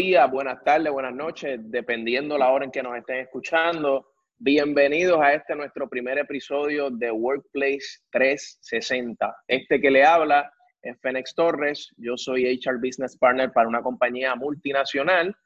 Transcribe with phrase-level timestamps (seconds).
[0.00, 4.06] días, buenas tardes, buenas noches, dependiendo la hora en que nos estén escuchando.
[4.38, 9.36] Bienvenidos a este nuestro primer episodio de Workplace 360.
[9.46, 10.50] Este que le habla
[10.80, 15.36] es Fénix Torres, yo soy HR Business Partner para una compañía multinacional.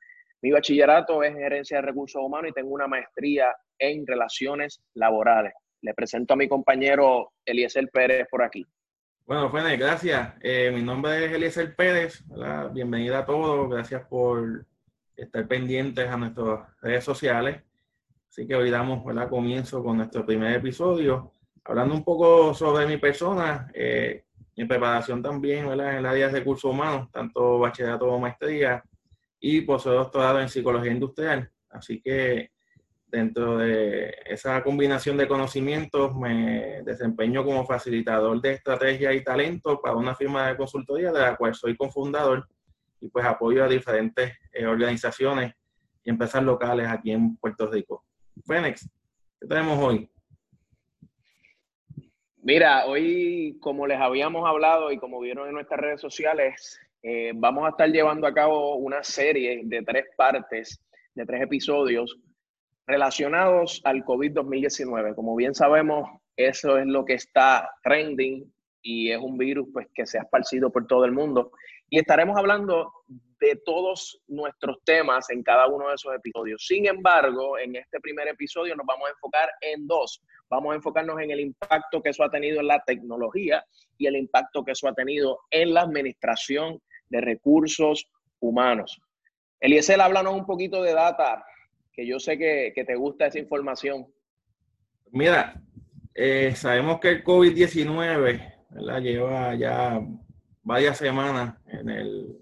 [0.41, 5.53] Mi bachillerato es en gerencia de recursos humanos y tengo una maestría en relaciones laborales.
[5.83, 8.65] Le presento a mi compañero Eliezer Pérez por aquí.
[9.27, 10.35] Bueno, Fénix, gracias.
[10.43, 12.23] Eh, mi nombre es Eliezer Pérez.
[12.75, 13.71] Bienvenida a todos.
[13.71, 14.67] Gracias por
[15.17, 17.63] estar pendientes a nuestras redes sociales.
[18.29, 19.31] Así que hoy damos ¿verdad?
[19.31, 21.33] comienzo con nuestro primer episodio,
[21.65, 24.25] hablando un poco sobre mi persona, eh,
[24.59, 25.93] mi preparación también ¿verdad?
[25.93, 28.85] en el área de recursos humanos, tanto bachillerato como maestría,
[29.41, 31.51] y poseo doctorado en psicología industrial.
[31.71, 32.51] Así que
[33.15, 39.95] Dentro de esa combinación de conocimientos me desempeño como facilitador de estrategia y talento para
[39.95, 42.49] una firma de consultoría de la cual soy cofundador
[43.01, 45.55] y pues apoyo a diferentes eh, organizaciones
[46.03, 48.05] y empresas locales aquí en Puerto Rico.
[48.45, 48.91] Fénix,
[49.41, 50.11] ¿qué tenemos hoy?
[52.43, 57.65] Mira, hoy como les habíamos hablado y como vieron en nuestras redes sociales, eh, vamos
[57.65, 62.19] a estar llevando a cabo una serie de tres partes, de tres episodios
[62.87, 65.15] relacionados al COVID-2019.
[65.15, 70.07] Como bien sabemos, eso es lo que está trending y es un virus pues, que
[70.07, 71.53] se ha esparcido por todo el mundo.
[71.89, 72.93] Y estaremos hablando
[73.41, 76.65] de todos nuestros temas en cada uno de esos episodios.
[76.67, 80.23] Sin embargo, en este primer episodio nos vamos a enfocar en dos.
[80.49, 83.65] Vamos a enfocarnos en el impacto que eso ha tenido en la tecnología
[83.99, 88.07] y el impacto que eso ha tenido en la administración de recursos
[88.41, 89.01] humanos.
[89.61, 91.45] Eliezer, háblanos un poquito de data
[91.95, 94.07] que yo sé que, te gusta esa información.
[95.13, 95.61] Mira,
[96.15, 98.55] eh, sabemos que el COVID-19
[99.01, 100.01] lleva ya
[100.63, 102.41] varias semanas en el,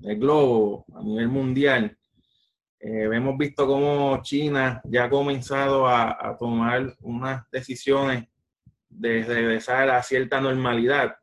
[0.00, 1.96] globo a nivel mundial.
[2.80, 8.28] Eh, hemos visto cómo China ya ha comenzado a, tomar unas decisiones
[8.88, 11.16] de regresar a cierta normalidad.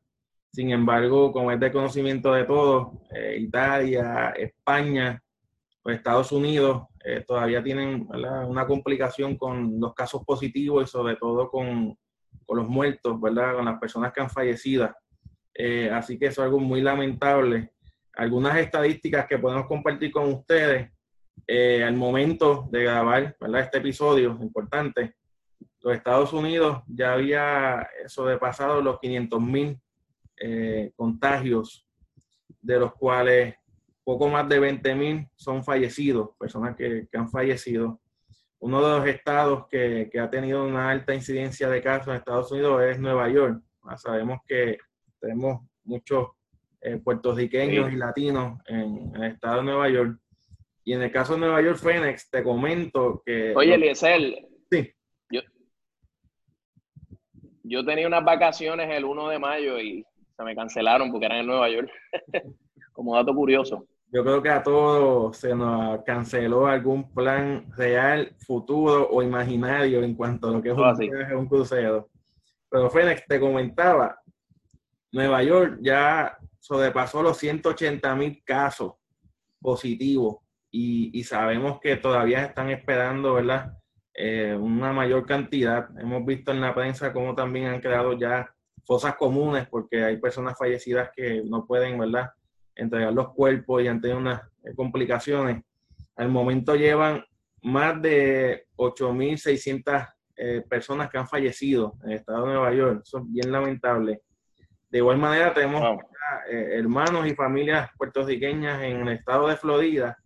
[0.52, 5.22] Sin embargo, como es de conocimiento de todos, eh, Italia, España,
[5.82, 8.08] pues Estados Unidos eh, todavía tienen
[8.48, 11.96] una complicación con los casos positivos y sobre todo con,
[12.50, 13.56] los muertos, ¿verdad?
[13.56, 14.92] con las personas que han fallecido.
[15.54, 17.74] Eh, así que eso es algo muy lamentable.
[18.14, 20.92] Algunas estadísticas que podemos compartir con ustedes
[21.46, 25.16] eh, al momento de grabar este episodio importante.
[25.82, 29.80] Los Estados Unidos ya había sobrepasado los 500 mil
[30.96, 31.88] contagios,
[32.62, 33.56] de los cuales
[34.06, 38.00] poco más de 20.000 son fallecidos, personas que, han fallecido.
[38.60, 42.84] Uno de los estados que, ha tenido una alta incidencia de casos en Estados Unidos
[42.84, 43.62] es Nueva York.
[43.84, 44.78] Ah, sabemos que
[45.20, 46.30] tenemos muchos
[46.82, 50.20] eh, puertorriqueños y latinos en, el estado de Nueva York.
[50.84, 53.56] Y en el caso de Nueva York, Phoenix, te comento que...
[53.56, 54.48] Oye, Eliezer.
[54.70, 54.94] Sí.
[55.32, 55.42] Yo,
[57.64, 60.06] yo tenía unas vacaciones el 1 de mayo y
[60.38, 61.90] se me cancelaron porque eran en Nueva York.
[62.94, 69.10] Como dato curioso yo creo que a todos se nos canceló algún plan real, futuro
[69.10, 72.10] o imaginario en cuanto a lo que es un, un crucero.
[72.70, 74.18] Pero Fénix, te comentaba,
[75.12, 78.94] Nueva York ya sobrepasó los 180 mil casos
[79.60, 80.38] positivos
[80.72, 83.78] y, sabemos que todavía están esperando, ¿verdad?
[84.14, 85.90] Eh, una mayor cantidad.
[86.00, 88.50] Hemos visto en la prensa cómo también han creado ya
[88.86, 92.32] fosas comunes porque hay personas fallecidas que no pueden, ¿verdad?
[92.76, 94.42] Entregar los cuerpos y han tenido unas
[94.76, 95.64] complicaciones.
[96.16, 97.24] Al momento llevan
[97.62, 103.02] más de 8.600 eh, personas que han fallecido en el estado de Nueva York.
[103.04, 104.22] Eso es bien lamentable.
[104.90, 105.82] De igual manera, tenemos
[106.50, 110.18] eh, hermanos y familias puertorriqueñas en el estado de Florida.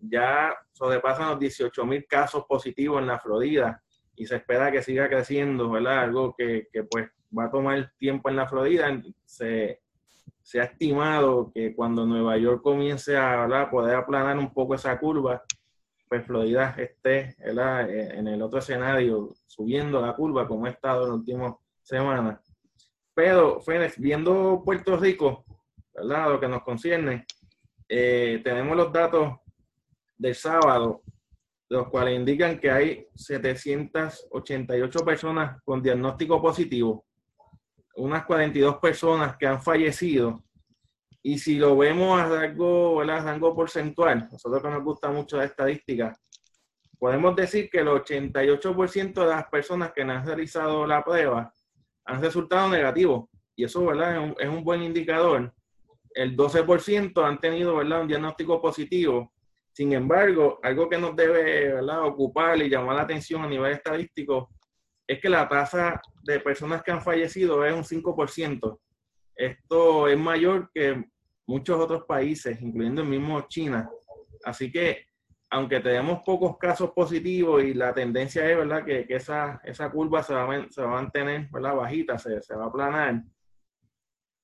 [0.00, 3.82] Ya sobrepasan los 18.000 casos positivos en la Florida
[4.16, 6.00] y se espera que siga creciendo, ¿verdad?
[6.00, 9.00] Algo que, que pues va a tomar tiempo en la Florida.
[9.24, 9.80] Se,
[10.48, 15.42] se ha estimado que cuando Nueva York comience a poder aplanar un poco esa curva,
[16.08, 21.18] pues Florida esté en el otro escenario, subiendo la curva como ha estado en las
[21.18, 22.40] últimas semanas.
[23.12, 25.44] Pero, Fénix, viendo Puerto Rico,
[25.92, 26.30] ¿verdad?
[26.30, 27.26] lo que nos concierne,
[27.86, 29.34] eh, tenemos los datos
[30.16, 31.02] del sábado,
[31.68, 37.04] los cuales indican que hay 788 personas con diagnóstico positivo
[37.98, 40.42] unas 42 personas que han fallecido.
[41.22, 45.44] Y si lo vemos a rango, a rango porcentual, nosotros que nos gusta mucho la
[45.44, 46.16] estadística,
[46.98, 51.52] podemos decir que el 88% de las personas que han realizado la prueba
[52.04, 53.28] han resultado negativos.
[53.56, 54.34] Y eso ¿verdad?
[54.38, 55.52] Es, un, buen indicador.
[56.14, 58.02] el 12% han tenido ¿verdad?
[58.02, 59.32] un diagnóstico positivo.
[59.72, 62.04] Sin embargo, algo que nos debe ¿verdad?
[62.04, 64.50] ocupar y llamar la atención a nivel estadístico
[65.08, 68.78] es que la tasa de personas que han fallecido es un 5%.
[69.34, 71.02] Esto es mayor que
[71.46, 73.90] muchos otros países, incluyendo el mismo China.
[74.44, 75.06] Así que,
[75.50, 78.84] aunque tenemos pocos casos positivos y la tendencia es ¿verdad?
[78.84, 81.74] que, esa, esa curva se va, a mantener ¿verdad?
[81.74, 83.22] bajita, se, se va a aplanar,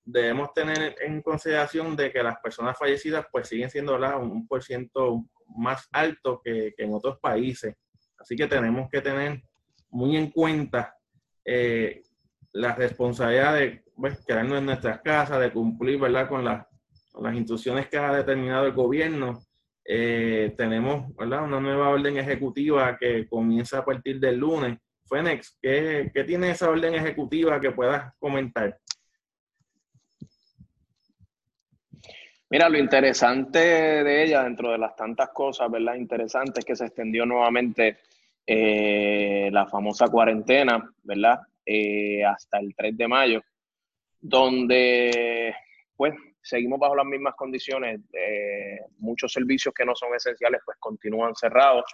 [0.04, 5.24] debemos tener en consideración de que las personas fallecidas pues siguen siendo un por ciento
[5.56, 7.74] más alto que, en otros países.
[8.18, 9.42] Así que tenemos que tener
[9.94, 10.96] muy en cuenta
[11.44, 12.02] eh,
[12.52, 16.28] la responsabilidad de pues, quedarnos en nuestras casas, de cumplir ¿verdad?
[16.28, 19.40] Con, las instrucciones que ha determinado el gobierno.
[19.84, 21.44] Eh, tenemos ¿verdad?
[21.44, 24.78] una nueva orden ejecutiva que comienza a partir del lunes.
[25.08, 28.76] Fénix, ¿qué, ¿qué tiene esa orden ejecutiva que puedas comentar?
[32.50, 35.94] Mira, lo interesante de ella, dentro de las tantas cosas, ¿verdad?
[35.94, 37.98] Interesantes, es que se extendió nuevamente
[38.46, 41.40] eh, la famosa cuarentena, ¿verdad?
[41.64, 43.42] Eh, hasta el 3 de mayo,
[44.20, 45.54] donde,
[45.96, 48.00] pues, seguimos bajo las mismas condiciones.
[48.12, 51.84] Eh, muchos servicios que no son esenciales, pues, continúan cerrados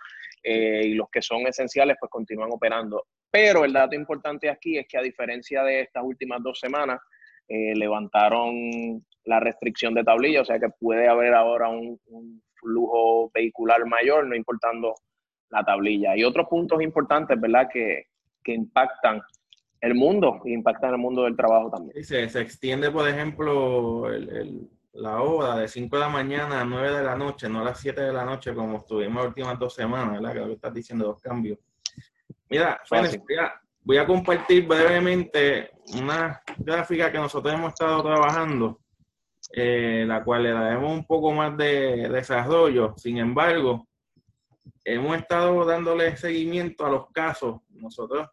[0.43, 3.07] y los que son esenciales, pues, continúan operando.
[3.31, 7.01] Pero el dato importante aquí es que, a diferencia de estas últimas dos semanas,
[7.49, 12.01] levantaron la restricción de tablilla, o sea que puede haber ahora un,
[12.61, 14.95] flujo vehicular mayor, no importando
[15.51, 16.17] la tablilla.
[16.17, 18.07] Y otros puntos importantes, ¿verdad?, que,
[18.47, 19.23] impactan
[19.81, 22.03] el mundo y impactan el mundo del trabajo también.
[22.03, 24.09] se, se extiende, por ejemplo,
[24.95, 27.79] la hora de 5 de la mañana a 9 de la noche, no a las
[27.79, 30.33] 7 de la noche como estuvimos las últimas dos semanas, ¿verdad?
[30.33, 31.61] Que lo que estás diciendo, dos cambios.
[32.49, 33.21] Mira, Fénix,
[33.85, 38.81] voy a compartir brevemente una gráfica que nosotros hemos estado trabajando
[39.53, 42.95] eh, la cual le daremos un poco más de, desarrollo.
[42.97, 43.87] Sin embargo,
[44.95, 47.61] hemos estado dándole seguimiento a los casos.
[47.71, 48.29] Nosotros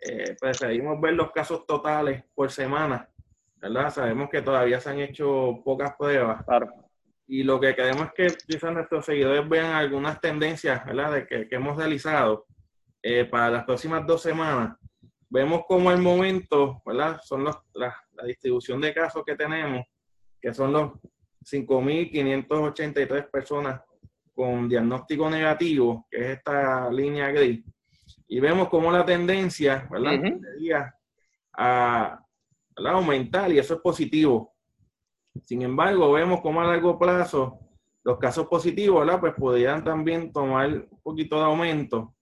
[0.00, 3.08] eh, preferimos ver los casos totales por semana,
[3.56, 3.92] ¿verdad?
[3.92, 6.44] Sabemos que todavía se han hecho pocas pruebas.
[7.26, 11.12] Y lo que queremos es que quizás nuestros seguidores vean algunas tendencias, ¿verdad?
[11.12, 12.46] De que, hemos realizado
[13.02, 14.76] eh, para las próximas dos semanas.
[15.30, 17.18] Vemos como el momento, ¿verdad?
[17.22, 17.96] Son los, la
[18.26, 19.84] distribución de casos que tenemos
[20.44, 20.92] que son los
[21.42, 23.80] 5.583 personas
[24.34, 27.64] con diagnóstico negativo, que es esta línea gris,
[28.28, 30.40] y vemos cómo la tendencia, ¿verdad?
[31.56, 32.20] a,
[32.76, 34.52] aumentar y eso es positivo.
[35.44, 37.58] Sin embargo, vemos cómo a largo plazo
[38.02, 39.20] los casos positivos, ¿verdad?
[39.20, 42.14] Pues podrían también tomar un poquito de aumento.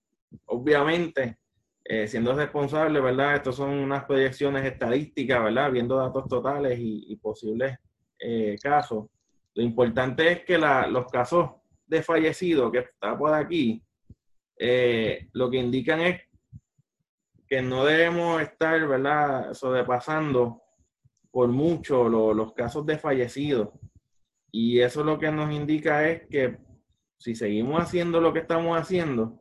[0.46, 1.38] Obviamente,
[1.84, 3.36] eh, siendo responsable, ¿verdad?
[3.36, 5.72] Estas son unas proyecciones estadísticas, ¿verdad?
[5.72, 7.78] Viendo datos totales y, y posibles
[8.18, 9.06] eh, casos.
[9.54, 11.50] Lo importante es que los casos
[11.92, 13.84] de fallecidos que está por aquí,
[14.58, 16.22] eh, lo que indican es
[17.46, 20.62] que no debemos estar, ¿verdad?, sobrepasando
[21.30, 23.68] por mucho los casos de fallecidos.
[24.50, 26.58] Y eso lo que nos indica es que
[27.18, 29.40] si seguimos haciendo lo que estamos haciendo,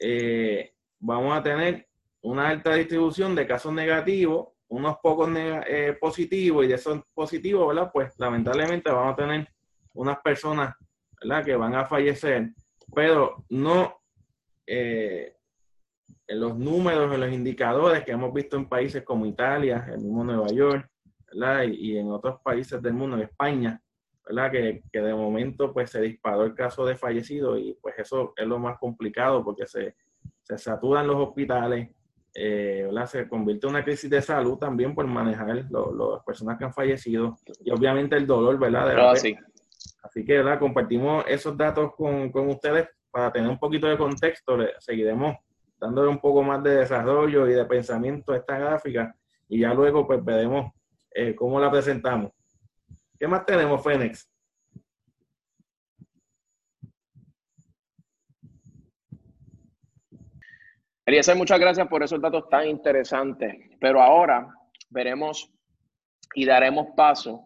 [0.00, 1.86] eh, vamos a tener
[2.22, 7.76] una alta distribución de casos negativos unos pocos eh, positivos y de esos positivos.
[7.92, 9.48] Pues lamentablemente vamos a tener
[9.92, 10.74] unas personas,
[11.24, 11.44] ¿verdad?
[11.44, 12.50] Que van a fallecer,
[12.94, 13.98] pero no
[14.66, 15.34] eh,
[16.26, 20.22] en los números, en los indicadores que hemos visto en países como Italia, el mismo
[20.22, 20.88] Nueva York,
[21.32, 21.64] ¿verdad?
[21.64, 23.80] Y, en otros países del mundo, en España,
[24.26, 24.50] ¿verdad?
[24.50, 28.46] Que, que, de momento pues se disparó el caso de fallecidos y pues eso es
[28.46, 29.96] lo más complicado porque se,
[30.42, 31.90] se saturan los hospitales,
[32.34, 36.72] eh, se convierte en una crisis de salud también por manejar las personas que han
[36.72, 39.14] fallecido y obviamente el dolor, ¿verdad?
[40.04, 40.58] Así que, ¿verdad?
[40.58, 44.58] Compartimos esos datos con, ustedes para tener un poquito de contexto.
[44.78, 45.36] seguiremos
[45.80, 49.14] dándole un poco más de desarrollo y de pensamiento a esta gráfica
[49.48, 50.72] y ya luego pues veremos
[51.10, 52.32] eh, cómo la presentamos.
[53.18, 54.28] ¿Qué más tenemos, Fénix?
[61.06, 63.54] Eliezer, muchas gracias por esos datos tan interesantes.
[63.80, 64.48] Pero ahora
[64.90, 65.50] veremos
[66.34, 67.42] y daremos paso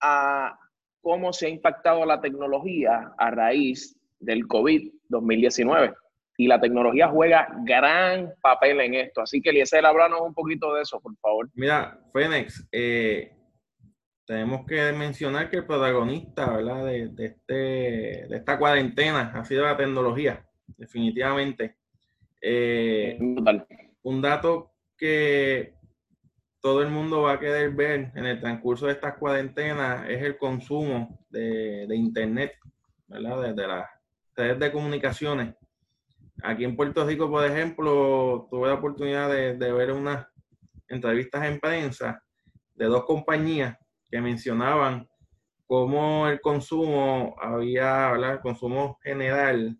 [0.00, 0.58] a
[1.00, 5.94] cómo se ha impactado la tecnología a raíz del COVID-2019.
[6.36, 9.20] Y la tecnología juega gran papel en esto.
[9.20, 11.50] Así que, Eliezer, háblanos un poquito de eso, por favor.
[11.54, 13.32] Mira, Fénix, eh,
[14.24, 16.86] tenemos que mencionar que el protagonista ¿verdad?
[16.86, 20.46] De, este, de esta cuarentena ha sido la tecnología,
[20.78, 21.76] definitivamente.
[22.40, 23.18] Eh,
[24.02, 25.74] un dato que
[26.60, 30.36] todo el mundo va a querer ver en el transcurso de estas cuarentenas es el
[30.36, 32.52] consumo de, Internet,
[33.08, 33.42] ¿verdad?
[33.42, 33.86] Desde las
[34.36, 35.54] redes de comunicaciones.
[36.42, 40.26] Aquí en Puerto Rico, por ejemplo, tuve la oportunidad de, ver unas
[40.88, 42.22] entrevistas en prensa
[42.74, 43.76] de dos compañías
[44.10, 45.08] que mencionaban
[45.66, 48.12] cómo el consumo había.
[48.12, 49.78] El consumo general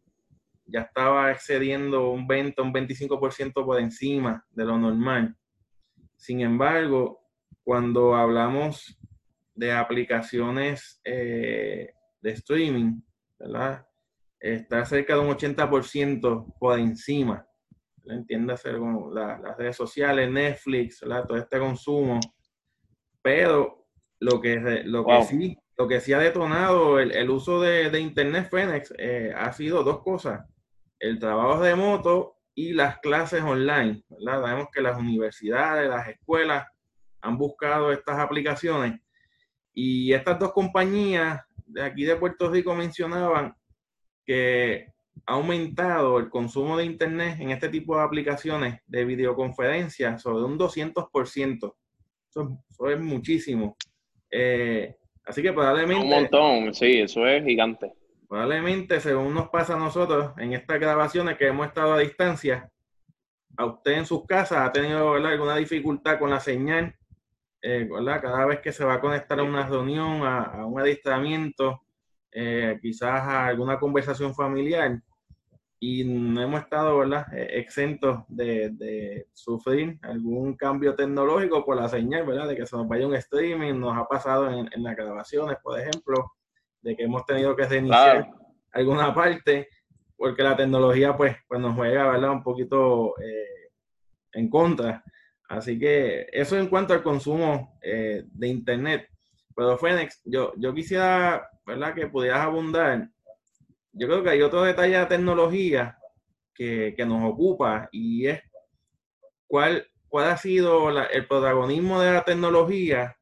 [0.67, 5.37] ya estaba excediendo un 20, un 25% por encima de lo normal.
[6.21, 7.23] Sin embargo,
[7.65, 8.95] cuando hablamos
[9.55, 13.01] de aplicaciones eh, de streaming,
[13.39, 13.87] ¿verdad?
[14.39, 17.47] Está cerca de un 80% por encima.
[18.05, 21.25] Entiéndase con las redes sociales, Netflix, ¿verdad?
[21.27, 22.21] todo este consumo.
[23.23, 23.87] Pero
[24.19, 28.93] lo que, lo que, sí, lo que sí ha detonado el, uso de, Internet Fenex
[28.99, 30.47] eh, ha sido dos cosas.
[30.99, 34.03] El trabajo remoto y las clases online.
[34.11, 34.43] ¿verdad?
[34.43, 36.67] Sabemos que las universidades, las escuelas
[37.23, 39.01] han buscado estas aplicaciones
[39.73, 43.55] y estas dos compañías de aquí de Puerto Rico mencionaban
[44.27, 44.89] que
[45.27, 50.59] ha aumentado el consumo de Internet en este tipo de aplicaciones de videoconferencia sobre un
[50.59, 51.75] 200%.
[52.29, 53.77] Eso, eso es muchísimo.
[54.31, 56.05] Eh, así que probablemente...
[56.05, 57.93] Un montón, sí, eso es gigante.
[58.31, 62.71] Probablemente, según nos pasa a nosotros en estas grabaciones que hemos estado a distancia,
[63.57, 66.95] a usted en sus casas ha tenido alguna dificultad con la señal,
[67.61, 71.83] eh, cada vez que se va a conectar a una reunión, a, un adiestramiento,
[72.31, 75.03] eh, quizás a alguna conversación familiar,
[75.81, 77.27] y no hemos estado ¿verdad?
[77.35, 82.47] Eh, exentos de, sufrir algún cambio tecnológico por la señal, ¿verdad?
[82.47, 85.81] de que se nos vaya un streaming, nos ha pasado en, en las grabaciones, por
[85.81, 86.31] ejemplo,
[86.83, 88.31] de que hemos tenido que reiniciar
[88.73, 89.69] alguna parte,
[90.17, 92.31] porque la tecnología pues, pues nos juega ¿verdad?
[92.31, 93.71] un poquito eh,
[94.33, 95.03] en contra.
[95.49, 99.09] Así que eso en cuanto al consumo eh, de Internet.
[99.55, 101.95] Pero Fénix, yo, yo quisiera ¿verdad?
[101.95, 103.09] que pudieras abundar.
[103.93, 105.99] Yo creo que hay otro detalle de tecnología
[106.55, 108.41] que, que nos ocupa y es
[109.49, 113.17] cuál, cuál ha sido el protagonismo de la tecnología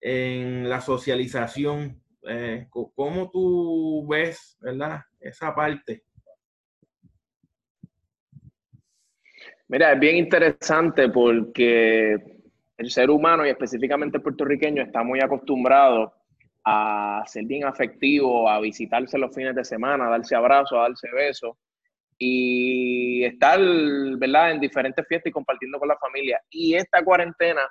[0.00, 6.04] en la socialización eh, ¿cómo tú ves, verdad, esa parte?
[9.68, 12.16] Mira, es bien interesante porque
[12.76, 16.12] el ser humano y específicamente el puertorriqueño está muy acostumbrado
[16.64, 21.08] a ser bien afectivo, a visitarse los fines de semana, a darse abrazos, a darse
[21.12, 21.56] besos
[22.18, 23.58] y estar,
[24.18, 26.40] ¿verdad?, en diferentes fiestas y compartiendo con la familia.
[26.50, 27.62] Y esta cuarentena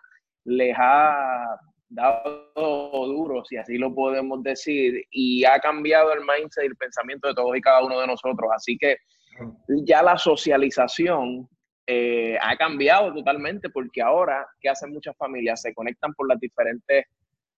[0.46, 1.58] les ha
[1.92, 7.28] dado duro, si así lo podemos decir, y ha cambiado el mindset y el pensamiento
[7.28, 8.50] de todos y cada uno de nosotros.
[8.56, 8.98] Así que
[9.86, 11.48] ya la socialización
[11.88, 15.62] eh, ha cambiado totalmente porque ahora, ¿qué hacen muchas familias?
[15.62, 17.06] Se conectan por las diferentes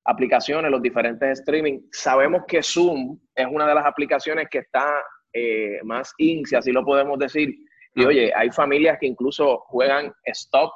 [0.05, 1.81] aplicaciones, los diferentes streaming.
[1.91, 6.71] Sabemos que Zoom es una de las aplicaciones que está eh, más in, si así
[6.71, 7.55] lo podemos decir.
[7.95, 10.71] Y oye, hay familias que incluso juegan stop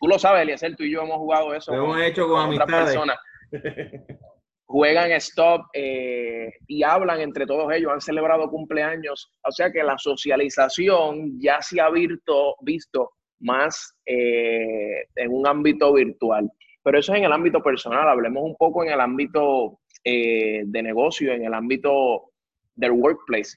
[0.00, 1.74] Tú lo sabes, Eliezer, tú y yo hemos jugado eso.
[1.74, 3.18] Lo hemos hecho con, otras personas.
[4.66, 9.32] Juegan stop eh, y hablan entre todos ellos, han celebrado cumpleaños.
[9.42, 15.94] O sea que la socialización ya se ha visto, visto más eh, en un ámbito
[15.94, 16.50] virtual.
[16.82, 18.08] Pero eso es en el ámbito personal.
[18.08, 22.30] Hablemos un poco en el ámbito eh, de negocio, en el ámbito
[22.74, 23.56] del workplace.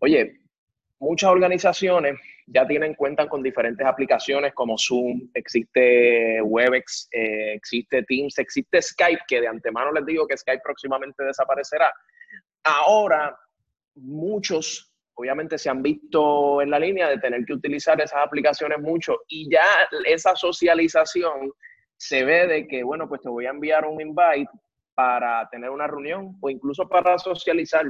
[0.00, 0.40] Oye,
[0.98, 8.38] muchas organizaciones ya tienen cuenta con diferentes aplicaciones como Zoom, existe Webex, eh, existe Teams,
[8.38, 11.92] existe Skype, que de antemano les digo que Skype próximamente desaparecerá.
[12.64, 13.36] Ahora,
[13.94, 19.18] muchos obviamente se han visto en la línea de tener que utilizar esas aplicaciones mucho
[19.28, 21.52] y ya esa socialización
[21.96, 24.50] se ve de que, bueno, pues te voy a enviar un invite
[24.94, 27.84] para tener una reunión o incluso para socializar.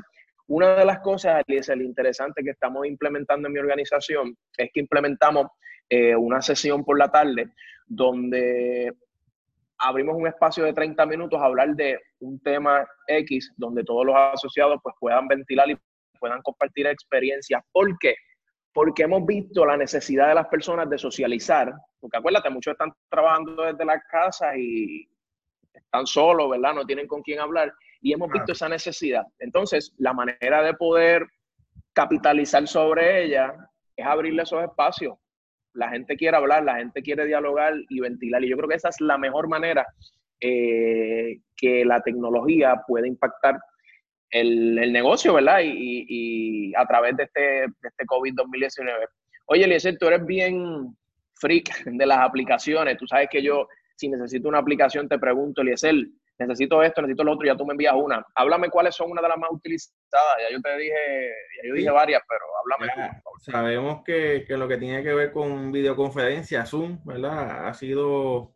[0.49, 4.81] Una de las cosas, es el interesante que estamos implementando en mi organización es que
[4.81, 5.47] implementamos
[5.89, 7.53] eh, una sesión por la tarde
[7.87, 8.93] donde
[9.79, 14.15] abrimos un espacio de 30 minutos a hablar de un tema X donde todos los
[14.17, 15.77] asociados pues puedan ventilar y
[16.19, 17.63] puedan compartir experiencias.
[17.73, 18.15] ¿Por qué?
[18.73, 23.65] Porque hemos visto la necesidad de las personas de socializar, porque acuérdate, muchos están trabajando
[23.65, 25.09] desde las casas y
[25.75, 26.75] están solos, ¿verdad?
[26.75, 27.73] No tienen con quién hablar
[28.03, 29.25] y hemos visto esa necesidad.
[29.39, 31.25] Entonces, la manera de poder
[31.93, 33.55] capitalizar sobre ella
[33.97, 35.17] es abrirle esos espacios.
[35.73, 38.45] La gente quiere hablar, la gente quiere dialogar y ventilar.
[38.45, 39.87] Y yo creo que esa es la mejor manera
[40.41, 43.59] eh, que la tecnología puede impactar
[44.31, 45.61] el, negocio, ¿verdad?
[45.63, 49.07] Y, a través de este, de este COVID-2019.
[49.47, 50.97] Oye, Eliezer, tú eres bien
[51.35, 52.97] freak de las aplicaciones.
[52.97, 55.95] Tú sabes que yo Si necesito una aplicación, te pregunto, Eliezer,
[56.47, 58.25] necesito esto, necesito lo otro, ya tú me envías una.
[58.35, 59.93] Háblame cuáles son una de las más utilizadas.
[60.41, 61.31] Ya yo te dije,
[61.63, 65.73] ya yo dije varias, pero háblame Sabemos que, que, lo que tiene que ver con
[65.73, 67.67] videoconferencia, Zoom, ¿verdad?
[67.69, 68.55] Ha sido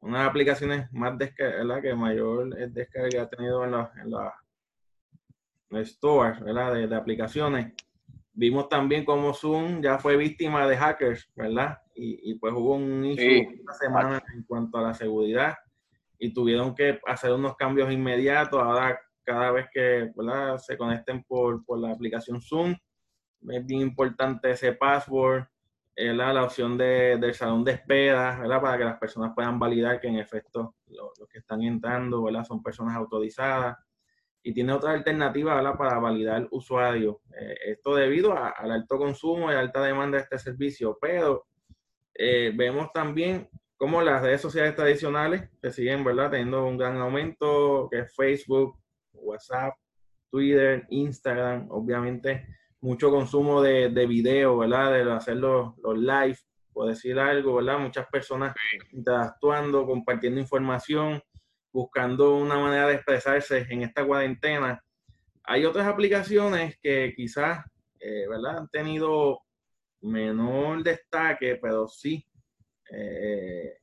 [0.00, 3.88] una de las aplicaciones más descarga, que mayor descarga ha tenido en los
[5.70, 6.74] en stores ¿verdad?
[6.74, 7.72] De, de, aplicaciones.
[8.34, 11.78] Vimos también cómo Zoom ya fue víctima de hackers, ¿verdad?
[11.94, 15.54] Y, y pues hubo un inicio esta semana en cuanto a la seguridad
[16.22, 18.62] y tuvieron que hacer unos cambios inmediatos.
[18.62, 20.12] Ahora, cada vez que
[20.58, 22.76] se conecten por, por, la aplicación Zoom,
[23.48, 25.42] es bien importante ese password,
[25.96, 28.60] la opción de, del salón de espera, ¿verdad?
[28.60, 32.44] para que las personas puedan validar que en efecto los que están entrando ¿verdad?
[32.44, 33.76] son personas autorizadas.
[34.44, 35.76] Y tiene otra alternativa ¿verdad?
[35.76, 37.16] para validar usuarios.
[37.36, 41.46] Eh, esto debido al alto consumo y alta demanda de este servicio, pero
[42.14, 43.48] eh, vemos también
[43.82, 46.30] como las redes sociales tradicionales que siguen, ¿verdad?
[46.30, 48.78] Teniendo un gran aumento, que es Facebook,
[49.12, 49.74] WhatsApp,
[50.30, 52.46] Twitter, Instagram, obviamente
[52.80, 54.92] mucho consumo de, de video, ¿verdad?
[54.92, 56.38] De hacer los, los live,
[56.72, 57.80] por decir algo, ¿verdad?
[57.80, 58.54] Muchas personas
[58.92, 61.20] interactuando, compartiendo información,
[61.72, 64.80] buscando una manera de expresarse en esta cuarentena.
[65.42, 67.66] Hay otras aplicaciones que quizás,
[67.98, 68.58] eh, ¿verdad?
[68.58, 69.40] Han tenido
[70.02, 72.24] menor destaque, pero sí
[72.92, 73.78] eh,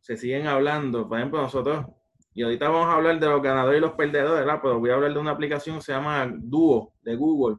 [0.00, 1.08] se siguen hablando.
[1.08, 1.86] Por ejemplo, nosotros,
[2.32, 4.46] y ahorita vamos a hablar de los ganadores y los perdedores.
[4.62, 7.56] Pero voy a hablar de una aplicación que se llama Duo de Google.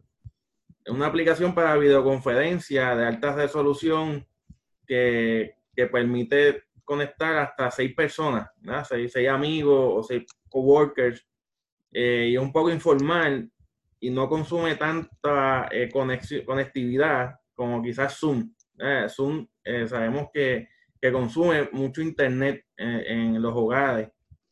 [0.85, 4.25] Es una aplicación para videoconferencia de alta resolución
[4.85, 8.49] que, que permite conectar hasta seis personas.
[8.87, 11.27] Seis, amigos o seis coworkers.
[11.91, 13.51] Eh, y es un poco informal
[13.99, 18.53] y no consume tanta eh, conectividad como quizás Zoom.
[19.09, 19.47] Zoom
[19.87, 20.69] sabemos que
[21.01, 24.09] que consume mucho internet en, los hogares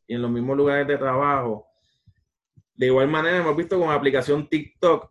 [0.08, 1.68] y en los mismos lugares de trabajo.
[2.76, 5.10] De igual manera, hemos visto con la aplicación TikTok,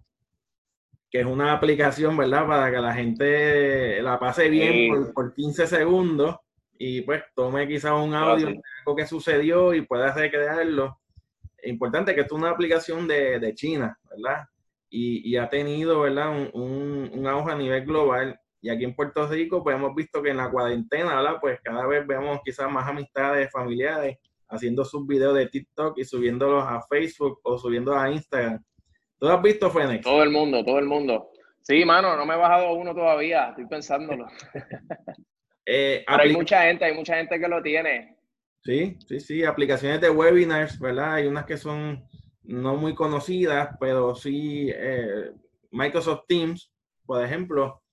[1.11, 2.47] que es una aplicación, ¿verdad?
[2.47, 6.37] Para que la gente la pase bien por, 15 segundos
[6.79, 11.01] y pues tome quizás un audio de algo que sucedió y pueda recrearlo.
[11.63, 14.45] Importante que esto es una aplicación de, China, ¿verdad?
[14.91, 16.31] Y, ha tenido, ¿verdad?
[16.31, 20.23] Un, un, un auge a nivel global y aquí en Puerto Rico, pues hemos visto
[20.23, 21.37] que en la cuarentena, ¿verdad?
[21.39, 24.17] Pues cada vez vemos quizás más amistades familiares
[24.49, 28.65] haciendo sus videos de TikTok y subiéndolos a Facebook o subiéndolos a Instagram.
[29.19, 30.03] ¿Tú has visto, Fénix?
[30.03, 31.29] Todo el mundo, todo el mundo.
[31.61, 34.29] Sí, mano, no me he bajado uno todavía, estoy pensándolo.
[35.67, 38.17] eh, Pero hay mucha gente, hay mucha gente que lo tiene.
[38.63, 41.17] Sí, sí, sí, aplicaciones de webinars, ¿verdad?
[41.17, 42.03] Hay unas que son
[42.45, 45.33] no muy conocidas, pero sí, eh,
[45.71, 46.73] Microsoft Teams,
[47.05, 47.84] por ejemplo,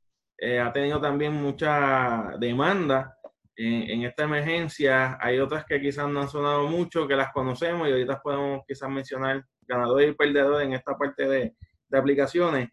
[0.44, 3.16] eh, ha tenido también mucha demanda
[3.56, 5.16] en, esta emergencia.
[5.22, 8.90] Hay otras que quizás no han sonado mucho, que las conocemos y ahorita podemos quizás
[8.90, 11.56] mencionar ganadores y perdedores en esta parte de,
[11.94, 12.70] aplicaciones.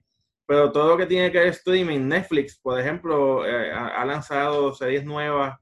[0.46, 5.04] Pero todo lo que tiene que ver streaming, Netflix, por ejemplo, eh, ha, lanzado series
[5.04, 5.58] nuevas,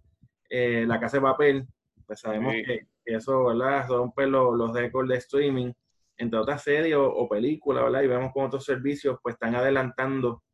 [0.49, 1.67] eh, La Casa de Papel,
[2.07, 3.89] pues sabemos que, eso, ¿verdad?
[3.89, 5.73] Rompe los, récords de streaming,
[6.19, 8.03] entre otras series o, o películas, ¿verdad?
[8.03, 10.45] Y vemos cómo otros servicios pues están adelantando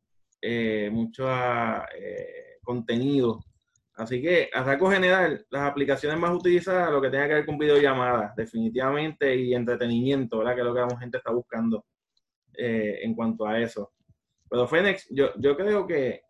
[0.44, 3.44] eh, mucho eh, contenido.
[3.94, 7.58] Así que, a saco general, las aplicaciones más utilizadas, lo que tenga que ver con
[7.58, 10.54] videollamadas, definitivamente, y entretenimiento, ¿verdad?
[10.54, 11.84] Que es lo que la gente está buscando
[12.54, 13.92] eh, en cuanto a eso.
[14.50, 16.22] Pero, Fénix, yo, yo creo que,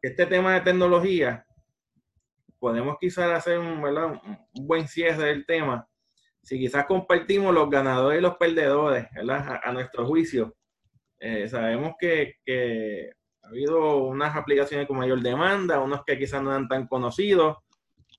[0.00, 1.44] este tema de tecnología,
[2.60, 4.20] podemos quizás hacer un, ¿verdad?
[4.24, 5.88] un buen cierre del tema
[6.40, 9.60] si quizás compartimos los ganadores y los perdedores, ¿verdad?
[9.64, 10.54] A, nuestro juicio.
[11.48, 13.12] sabemos que, que,
[13.44, 17.58] ha habido unas aplicaciones con mayor demanda, unos que quizás no eran tan conocidos,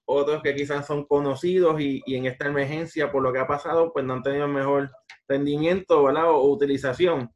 [0.05, 4.05] otros que quizás son conocidos y, en esta emergencia, por lo que ha pasado, pues
[4.05, 4.91] no han tenido mejor
[5.27, 7.31] rendimiento O, utilización.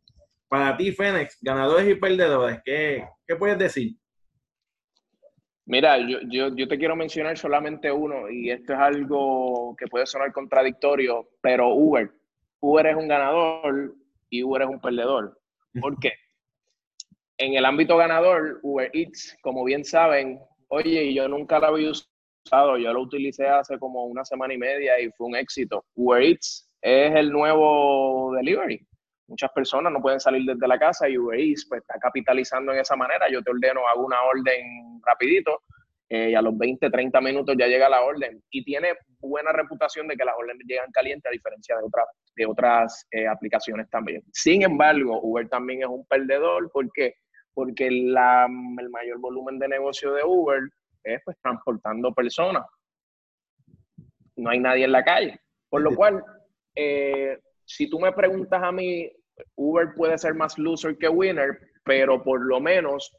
[0.48, 3.96] Para ti, Fénix, ganadores y perdedores, ¿qué, puedes decir?
[5.66, 10.06] Mira, yo, yo, yo, te quiero mencionar solamente uno, y esto es algo que puede
[10.06, 12.12] sonar contradictorio, pero Uber.
[12.60, 13.96] Uber es un ganador
[14.30, 15.40] y Uber es un perdedor.
[15.80, 16.14] ¿Por qué?
[17.40, 22.78] En el ámbito ganador, Uber Eats, como bien saben, oye, yo nunca lo había usado,
[22.78, 25.86] yo lo utilicé hace como una semana y media y fue un éxito.
[25.96, 28.86] Uber Eats es el nuevo delivery.
[29.28, 32.80] Muchas personas no pueden salir desde la casa y Uber Eats pues, está capitalizando en
[32.80, 33.30] esa manera.
[33.32, 35.62] Yo te ordeno, hago una orden rapidito
[36.10, 38.44] eh, y a los 20, 30 minutos ya llega la orden.
[38.50, 42.46] Y tiene buena reputación de que las órdenes llegan calientes a diferencia de, otras de
[42.46, 44.24] otras eh, aplicaciones también.
[44.34, 47.14] Sin embargo, Uber también es un perdedor porque
[47.54, 48.14] porque el
[48.90, 50.62] mayor volumen de negocio de Uber
[51.04, 52.66] es pues transportando personas.
[54.36, 55.40] no hay nadie en la calle.
[55.70, 56.24] Por lo cual,
[56.76, 59.12] eh, si tú me preguntas a mí,
[59.56, 63.12] Uber puede ser más loser que winner, pero por lo menos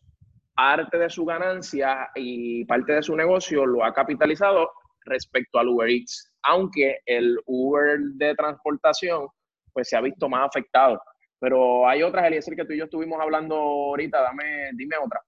[0.55, 4.71] parte de su ganancia y parte de su negocio lo ha capitalizado
[5.05, 9.29] respecto al Uber Eats, aunque el Uber de transportación
[9.73, 11.01] pues se ha visto más afectado.
[11.41, 15.23] Pero hay otras, Eliezer, que tú y yo estuvimos hablando ahorita, dame, dime otra.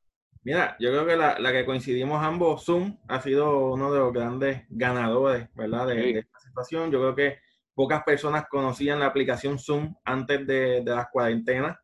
[0.45, 4.13] Mira, yo creo que la, la, que coincidimos ambos, Zoom, ha sido uno de los
[4.13, 5.87] grandes ganadores, ¿verdad?
[5.87, 6.91] De, esta situación.
[6.91, 7.39] Yo creo que
[7.75, 11.79] pocas personas conocían la aplicación Zoom antes de, de las cuarentenas.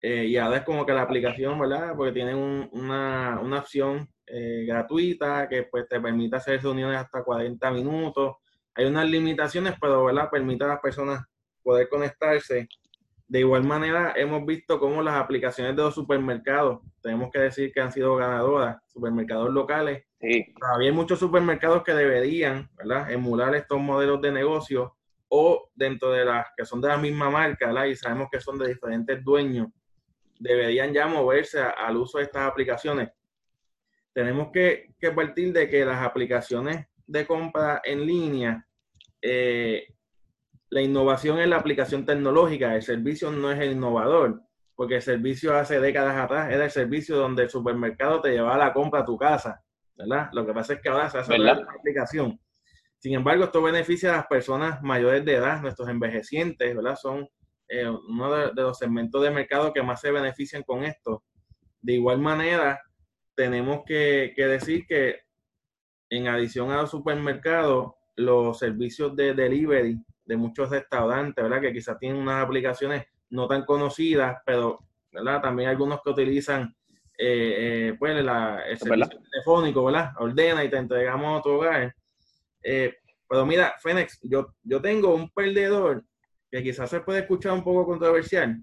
[0.00, 1.92] Eh, y ahora es como que la aplicación, ¿verdad?
[1.96, 7.70] Porque tiene una, una, opción eh, gratuita que pues te permite hacer reuniones hasta 40
[7.70, 8.36] minutos.
[8.74, 10.28] Hay unas limitaciones, pero, ¿verdad?
[10.28, 11.22] Permite a las personas
[11.62, 12.68] poder conectarse.
[13.32, 17.80] De igual manera, hemos visto cómo las aplicaciones de los supermercados, tenemos que decir que
[17.80, 20.04] han sido ganadoras, supermercados locales.
[20.20, 20.52] Sí.
[20.60, 23.10] Todavía hay muchos supermercados que deberían, ¿verdad?
[23.10, 27.68] Emular estos modelos de negocio o dentro de las que son de la misma marca,
[27.68, 27.86] ¿verdad?
[27.86, 29.68] Y sabemos que son de diferentes dueños,
[30.38, 33.12] deberían ya moverse al uso de estas aplicaciones.
[34.12, 38.68] Tenemos que, que, partir de que las aplicaciones de compra en línea
[39.22, 39.91] eh,
[40.72, 44.40] la innovación es la aplicación tecnológica, el servicio no es el innovador,
[44.74, 48.72] porque el servicio hace décadas atrás era el servicio donde el supermercado te llevaba la
[48.72, 49.62] compra a tu casa,
[49.94, 50.30] ¿verdad?
[50.32, 52.40] Lo que pasa es que ahora se hace la aplicación.
[52.96, 56.96] Sin embargo, esto beneficia a las personas mayores de edad, nuestros envejecientes, ¿verdad?
[56.96, 57.28] Son
[57.68, 61.22] eh, uno de, los segmentos de mercado que más se benefician con esto.
[61.82, 62.80] De igual manera,
[63.34, 65.20] tenemos que, que decir que
[66.08, 71.60] en adición a los supermercados, los servicios de delivery de muchos restaurantes, ¿verdad?
[71.60, 74.80] Que quizás tienen unas aplicaciones no tan conocidas, pero,
[75.10, 75.40] ¿verdad?
[75.40, 76.74] También algunos que utilizan,
[77.18, 80.12] eh, eh, pues, la, el servicio telefónico, ¿verdad?
[80.18, 81.94] Ordena y te entregamos a tu hogar.
[82.62, 82.94] Eh,
[83.28, 86.04] pero mira, Fénix, yo, yo tengo un perdedor
[86.50, 88.62] que quizás se puede escuchar un poco controversial,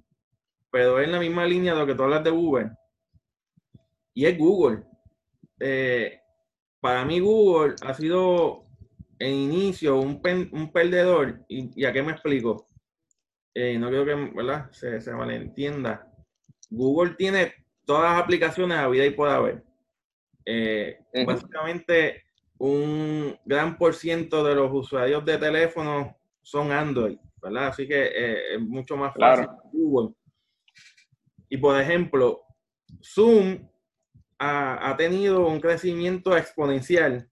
[0.71, 2.69] pero es en la misma línea de lo que tú hablas de Uber.
[4.13, 4.83] Y es Google.
[6.79, 8.68] para mí Google ha sido
[9.19, 12.67] en inicio un, un perdedor, y, a qué me explico?
[13.53, 14.71] Eh, no quiero que ¿verdad?
[14.71, 16.09] Se, se malentienda.
[16.69, 17.53] Google tiene
[17.85, 19.63] todas las aplicaciones a vida y por haber.
[20.45, 22.23] Eh, básicamente,
[22.57, 27.67] un gran por ciento de los usuarios de teléfono son Android, ¿verdad?
[27.67, 30.15] Así que eh, es mucho más fácil Google.
[31.49, 32.41] Y por ejemplo,
[33.03, 33.67] Zoom
[34.37, 37.28] ha, ha, tenido un crecimiento exponencial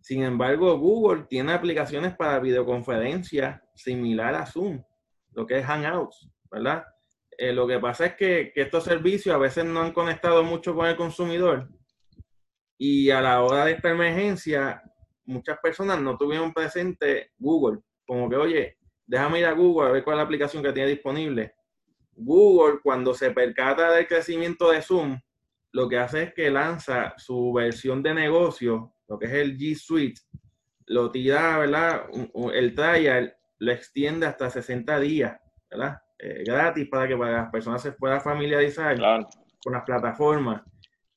[0.00, 4.82] sin embargo, Google tiene aplicaciones para videoconferencia similar a Zoom,
[5.32, 6.84] lo que es Hangouts, ¿verdad?
[7.38, 10.86] Eh, lo que pasa es que, estos servicios a veces no han conectado mucho con
[10.86, 11.68] el consumidor
[12.76, 14.82] y a la hora de esta emergencia
[15.24, 20.04] muchas personas no tuvieron presente Google, como que, oye, déjame ir a Google a ver
[20.04, 21.54] cuál es la aplicación que tiene disponible.
[22.12, 25.18] Google, cuando se percata del crecimiento de Zoom,
[25.72, 29.76] lo que hace es que lanza su versión de negocio lo que es el G
[29.76, 30.20] Suite,
[30.86, 32.06] lo tira, ¿verdad?
[32.52, 36.02] El trial lo extiende hasta 60 días, ¿verdad?
[36.18, 38.98] Eh, gratis para que para las personas se puedan familiarizar
[39.62, 40.62] con las plataformas.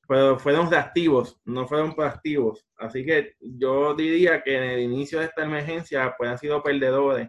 [0.06, 2.64] Pero fueron reactivos, no fueron proactivos.
[2.76, 7.28] Así que yo diría que en el inicio de esta emergencia pues han sido perdedores.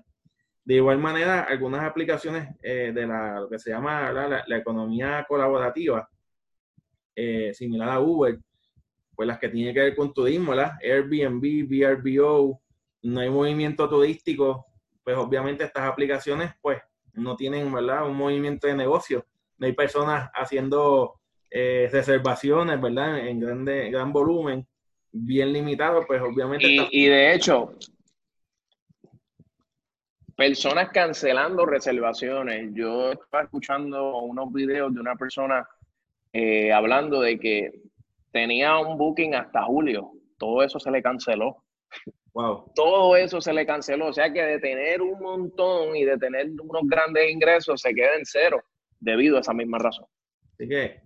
[0.63, 6.07] De igual manera, algunas aplicaciones eh, de la, lo que se llama la, economía colaborativa,
[7.15, 8.37] eh, similar a Uber,
[9.19, 10.77] pues las que tienen que ver con turismo, ¿verdad?
[10.81, 12.61] Airbnb, VRBO,
[13.01, 14.65] no hay movimiento turístico,
[15.03, 16.81] pues obviamente estas aplicaciones pues
[17.15, 18.07] no tienen, ¿verdad?
[18.07, 19.25] Un movimiento de negocio,
[19.57, 21.19] no hay personas haciendo
[21.51, 23.27] eh, reservaciones, ¿verdad?
[23.27, 24.65] En grande, gran volumen,
[25.11, 26.65] bien limitado, pues obviamente...
[26.65, 27.73] Y, y de hecho,
[30.33, 32.69] personas cancelando reservaciones.
[32.73, 35.67] Yo estaba escuchando unos videos de una persona
[36.31, 37.88] eh, hablando de que
[38.31, 40.11] tenía un booking hasta julio.
[40.37, 41.63] Todo eso se le canceló.
[42.33, 42.71] Wow.
[42.75, 44.07] Todo eso se le canceló.
[44.07, 48.15] O sea que de tener un montón y de tener unos grandes ingresos se queda
[48.15, 48.61] en cero
[48.99, 50.05] debido a esa misma razón.
[50.53, 51.01] Así que.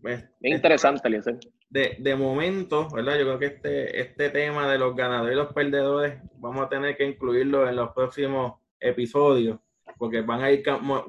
[0.00, 1.38] Pues, es interesante, Eliezer.
[1.70, 3.18] De, de momento, ¿verdad?
[3.18, 6.96] Yo creo que este, este tema de los ganadores y los perdedores vamos a tener
[6.96, 9.58] que incluirlo en los próximos episodios,
[9.96, 10.62] porque van a ir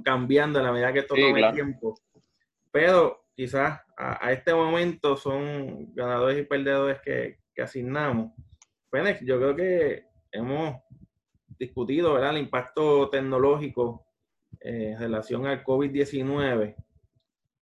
[0.04, 2.00] cambiando a la medida que esto tome tiempo.
[2.72, 8.34] Pero quizás a, este momento son ganadores y perdedores que, asignamos.
[8.92, 10.76] Fénix, yo creo que hemos
[11.58, 12.30] discutido ¿verdad?
[12.30, 14.06] el impacto tecnológico
[14.60, 16.76] eh, en relación al COVID-19.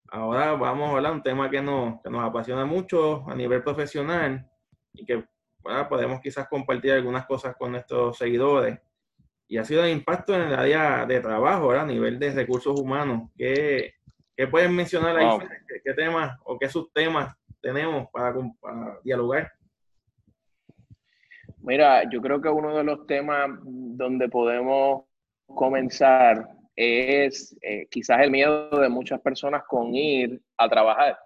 [0.10, 3.63] Ahora vamos a hablar de un tema que nos, que nos apasiona mucho a nivel
[3.63, 4.50] profesional
[4.91, 5.26] y que
[5.89, 8.80] podemos quizás compartir algunas cosas con nuestros seguidores.
[9.48, 13.30] Y ha sido el impacto en el área de trabajo, a nivel de recursos humanos.
[13.38, 13.94] ¿Qué,
[14.36, 15.39] qué pueden mencionar ahí?
[15.84, 19.52] ¿Qué, temas o qué subtemas tenemos para, para dialogar?
[21.60, 25.06] Mira, yo creo que uno de los temas donde podemos
[25.48, 31.17] comenzar es eh, quizás el miedo de muchas personas con ir a trabajar.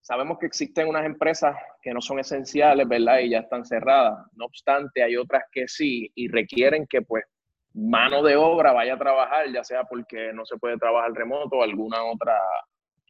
[0.00, 3.18] Sabemos que existen unas empresas que no son esenciales, ¿verdad?
[3.18, 4.26] Y ya están cerradas.
[4.32, 7.24] No obstante, hay otras que sí y requieren que pues
[7.74, 11.62] mano de obra vaya a trabajar, ya sea porque no se puede trabajar remoto o
[11.62, 12.38] alguna otra,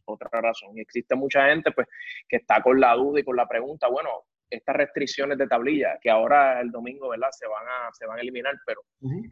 [0.04, 0.76] otra razón.
[0.76, 1.86] Y existe mucha gente pues
[2.28, 4.10] que está con la duda y con la pregunta, bueno,
[4.50, 7.28] estas restricciones de tablilla, que ahora el domingo, ¿verdad?
[7.30, 8.80] Se van a, se van a eliminar, pero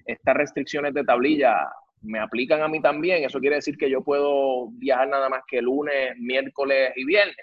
[0.05, 1.69] estas restricciones de tablilla
[2.03, 3.25] me aplican a mí también.
[3.25, 7.37] Eso quiere decir que yo puedo viajar nada más que lunes, miércoles y viernes.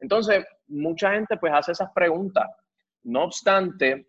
[0.00, 2.46] Entonces, mucha gente pues hace esas preguntas.
[3.04, 4.06] No obstante,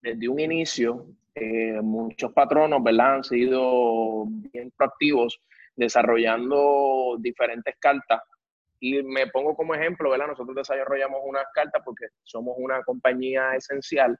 [0.00, 1.06] desde un inicio,
[1.38, 3.16] eh, muchos patronos, ¿verdad?
[3.16, 5.38] Han sido bien proactivos
[5.76, 8.22] desarrollando diferentes cartas
[8.80, 10.28] y me pongo como ejemplo, ¿verdad?
[10.28, 14.18] Nosotros desarrollamos unas cartas porque somos una compañía esencial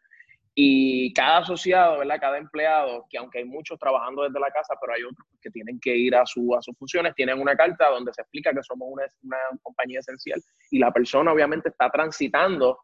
[0.54, 2.18] y cada asociado, ¿verdad?
[2.20, 5.80] Cada empleado, que aunque hay muchos trabajando desde la casa, pero hay otros que tienen
[5.80, 8.88] que ir a, su, a sus funciones, tienen una carta donde se explica que somos
[8.90, 12.78] una, una compañía esencial y la persona obviamente está transitando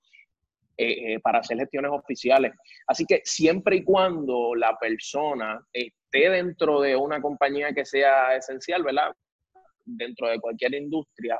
[0.77, 2.53] eh, eh, para hacer gestiones oficiales.
[2.87, 8.83] Así que siempre y cuando la persona esté dentro de una compañía que sea esencial,
[8.83, 9.13] ¿verdad?
[9.85, 11.39] Dentro de cualquier industria,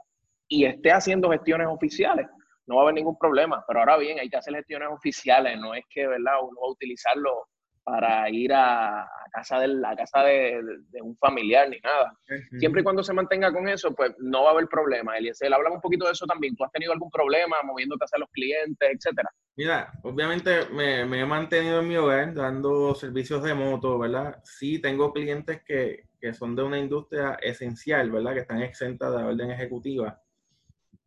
[0.49, 2.27] y esté haciendo gestiones oficiales,
[2.67, 3.65] no va a haber ningún problema.
[3.67, 6.35] Pero ahora bien, hay que hacer gestiones oficiales, no es que, ¿verdad?
[6.43, 7.47] Uno va a utilizarlo
[7.85, 10.61] para ir a, casa, de, la casa de,
[11.03, 12.17] un familiar ni nada.
[12.59, 15.17] Siempre y cuando se mantenga con eso, pues no va a haber problema.
[15.17, 16.55] Eliezer, habla un poquito de eso también.
[16.57, 19.31] ¿Tú has tenido algún problema moviéndote hacia los clientes, etcétera?
[19.57, 24.41] Mira, obviamente me, me, he mantenido en mi hogar dando servicios de moto, ¿verdad?
[24.45, 28.35] Sí, tengo clientes que, que son de una industria esencial, ¿verdad?
[28.35, 30.23] Que están exentas de orden ejecutiva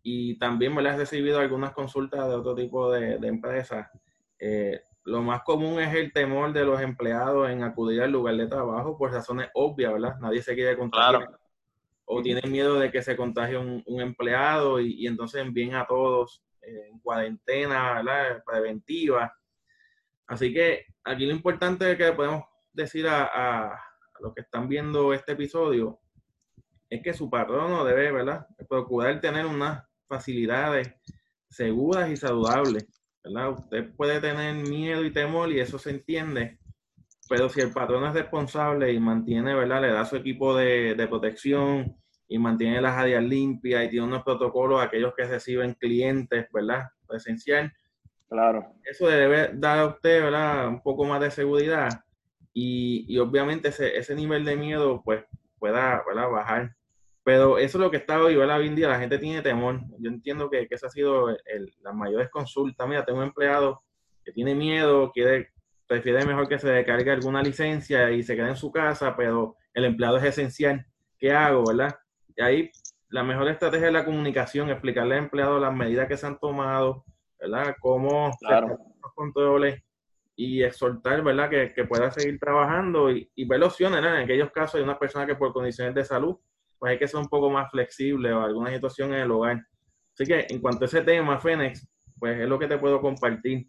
[0.07, 3.89] y también me las he recibido algunas consultas de otro tipo de, empresas.
[4.37, 8.47] Eh, lo más común es el temor de los empleados en acudir al lugar de
[8.47, 10.17] trabajo por razones obvias, ¿verdad?
[10.19, 11.39] Nadie se quiere contagiar.
[12.05, 16.89] O tienen miedo de que se contagie un, empleado y, entonces envíen a todos eh,
[16.91, 18.43] en cuarentena, ¿verdad?
[18.45, 19.35] Preventiva.
[20.27, 23.79] Así que aquí lo importante que podemos decir a, a
[24.19, 25.99] los que están viendo este episodio
[26.89, 28.47] es que su patrono debe, ¿verdad?
[28.67, 30.91] Procurar tener una facilidades
[31.49, 32.87] seguras y saludables.
[33.25, 33.49] ¿Verdad?
[33.51, 36.59] Usted puede tener miedo y temor y eso se entiende,
[37.27, 39.81] pero si el patrón es responsable y mantiene, ¿verdad?
[39.81, 41.95] Le da su equipo de, de protección
[42.27, 46.85] y mantiene las áreas limpias y tiene unos protocolos a aquellos que reciben clientes, ¿verdad?
[47.07, 47.73] Presencial.
[48.29, 48.73] Claro.
[48.83, 50.67] Eso debe dar a usted, ¿verdad?
[50.67, 51.89] Un poco más de seguridad
[52.53, 55.23] y, y obviamente ese, ese nivel de miedo, pues,
[55.59, 56.29] pueda, ¿verdad?
[56.29, 56.75] Bajar.
[57.25, 58.59] Pero eso es lo que está hoy, ¿verdad?
[58.59, 59.81] Hoy en día la gente tiene temor.
[59.97, 62.87] Yo entiendo que, que esa ha sido el, las mayores consultas.
[62.87, 63.81] Mira, tengo un empleado
[64.23, 65.49] que tiene miedo, quiere,
[65.87, 69.85] prefiere mejor que se descargue alguna licencia y se quede en su casa, pero el
[69.85, 70.85] empleado es esencial.
[71.17, 71.95] ¿Qué hago, verdad?
[72.35, 72.71] Y ahí
[73.09, 77.05] la mejor estrategia es la comunicación, explicarle al empleado las medidas que se han tomado,
[77.39, 77.75] ¿verdad?
[77.81, 78.67] Cómo claro.
[79.01, 79.81] los controles
[80.35, 81.49] y exhortar, ¿verdad?
[81.49, 84.09] Que, que pueda seguir trabajando y, y ver opciones, ¿no?
[84.09, 86.37] En aquellos casos hay una persona que por condiciones de salud
[86.79, 89.61] pues hay que ser un poco más flexible o alguna situación en el hogar.
[90.13, 91.87] Así que en cuanto a ese tema, Fénix,
[92.19, 93.67] pues es lo que te puedo compartir.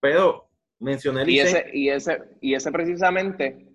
[0.00, 3.66] Pero mencioné y ese, y ese y ese precisamente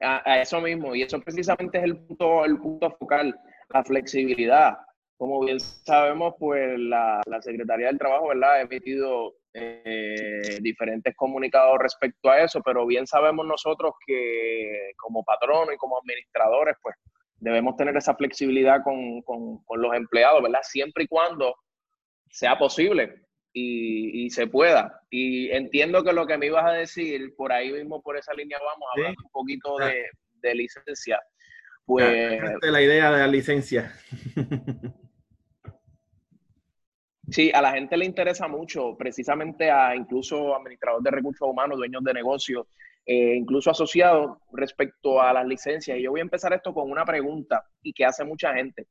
[0.00, 3.38] a, eso mismo y eso precisamente es el punto el punto focal
[3.70, 4.76] la flexibilidad
[5.18, 11.78] como bien sabemos pues la, la Secretaría del Trabajo verdad ha emitido eh, diferentes comunicados
[11.78, 16.96] respecto a eso pero bien sabemos nosotros que como patrono y como administradores pues
[17.38, 19.22] debemos tener esa flexibilidad con,
[19.76, 20.60] los empleados, ¿verdad?
[20.62, 21.54] Siempre y cuando
[22.30, 23.22] sea posible
[23.52, 25.00] y, se pueda.
[25.10, 28.58] Y entiendo que lo que me ibas a decir, por ahí mismo, por esa línea
[28.58, 30.04] vamos a hablar un poquito de,
[30.42, 31.20] de, licencia.
[31.84, 32.40] Pues...
[32.62, 33.92] La idea de la licencia.
[37.28, 42.04] Sí, a la gente le interesa mucho, precisamente a incluso administradores de recursos humanos, dueños
[42.04, 42.66] de negocios,
[43.06, 45.96] eh, incluso asociado respecto a las licencias.
[45.96, 48.88] Y yo voy a empezar esto con una pregunta y que hace mucha gente.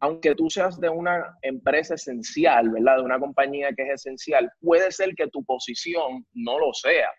[0.00, 2.96] Aunque tú seas de una empresa esencial, ¿verdad?
[2.96, 7.10] De una compañía que es esencial, puede ser que tu posición no lo sea.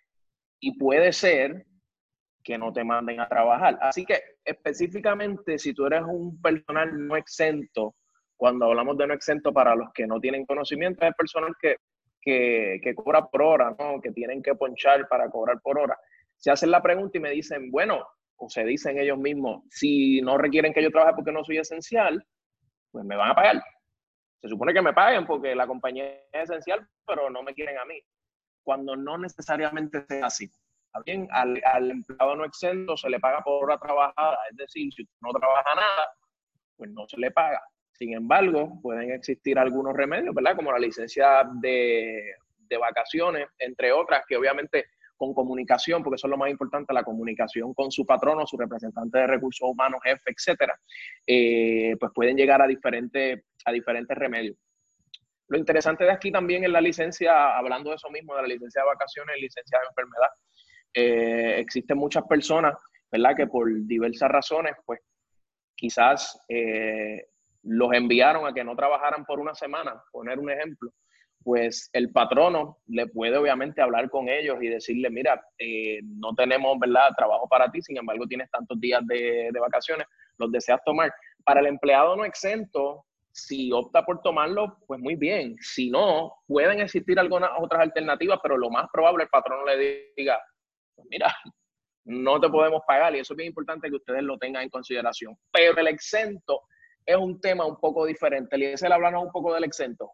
[0.60, 1.66] Y puede ser
[2.44, 3.78] que no te manden a trabajar.
[3.82, 7.96] Así que específicamente, si tú eres un personal no exento,
[8.36, 11.76] cuando hablamos de no exento para los que no tienen conocimiento, es personal que
[12.22, 14.02] que, que cobra por hora, ¿no?
[14.02, 15.98] que tienen que ponchar para cobrar por hora,
[16.40, 20.38] se hacen la pregunta y me dicen, bueno, o se dicen ellos mismos, si no
[20.38, 22.26] requieren que yo trabaje porque no soy esencial,
[22.92, 23.62] pues me van a pagar.
[24.42, 27.84] Se supone que me paguen porque la compañía es esencial, pero no me quieren a
[27.84, 28.02] mí.
[28.64, 30.50] Cuando no necesariamente sea así.
[31.06, 35.08] Bien, al, al empleado no exento se le paga por hora trabajada, es decir, si
[35.22, 36.08] no trabaja nada,
[36.78, 37.62] pues no se le paga.
[37.92, 40.56] Sin embargo, pueden existir algunos remedios, ¿verdad?
[40.56, 44.86] Como la licencia de, de vacaciones, entre otras, que obviamente
[45.20, 49.20] con comunicación, porque eso es lo más importante, la comunicación con su patrono, su representante
[49.20, 50.80] de recursos humanos, jefe, etcétera,
[51.28, 54.56] eh, pues pueden llegar a diferentes, a diferentes remedios.
[55.50, 58.82] Lo interesante de aquí también es la licencia, hablando de eso mismo, de la licencia
[58.82, 60.30] de vacaciones licencia de enfermedad.
[60.94, 62.76] Eh, existen muchas personas,
[63.12, 65.02] ¿verdad?, que por diversas razones, pues
[65.76, 67.26] quizás eh,
[67.64, 70.92] los enviaron a que no trabajaran por una semana, poner un ejemplo,
[71.50, 76.78] pues el patrono le puede obviamente hablar con ellos y decirle, mira, eh, no tenemos,
[76.78, 80.06] ¿verdad?, trabajo para ti, sin embargo tienes tantos días de, vacaciones,
[80.38, 81.12] los deseas tomar.
[81.44, 85.56] Para el empleado no exento, si opta por tomarlo, pues muy bien.
[85.60, 90.40] Si no, pueden existir algunas otras alternativas, pero lo más probable el patrono le diga,
[90.94, 91.36] pues mira,
[92.06, 95.36] no te podemos pagar y eso es bien importante que ustedes lo tengan en consideración.
[95.52, 96.62] Pero el exento
[97.04, 98.56] es un tema un poco diferente.
[98.56, 100.12] le hablarnos un poco del exento.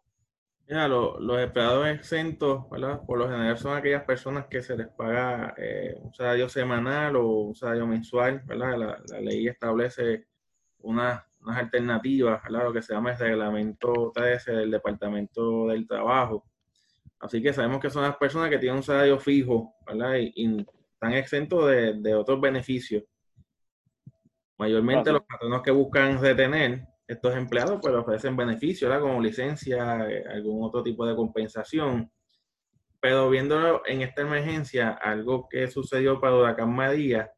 [0.68, 3.00] Mira, los empleados exentos, ¿verdad?
[3.06, 7.28] Por lo general son aquellas personas que se les paga eh, un salario semanal o
[7.28, 8.98] un salario mensual, ¿verdad?
[9.08, 10.26] La, ley establece
[10.80, 12.64] unas, unas alternativas, ¿verdad?
[12.64, 16.44] Lo que se llama el reglamento 13 del Departamento del Trabajo.
[17.20, 20.16] Así que sabemos que son las personas que tienen un salario fijo, ¿verdad?
[20.18, 23.04] Y, están exentos de, de, otros beneficios.
[24.58, 29.06] Mayormente los patronos que buscan retener estos empleados pues ofrecen beneficios, ¿verdad?
[29.06, 32.10] como licencia, eh, algún otro tipo de compensación.
[33.00, 37.30] Pero viéndolo en esta emergencia, algo que sucedió para Huracán María,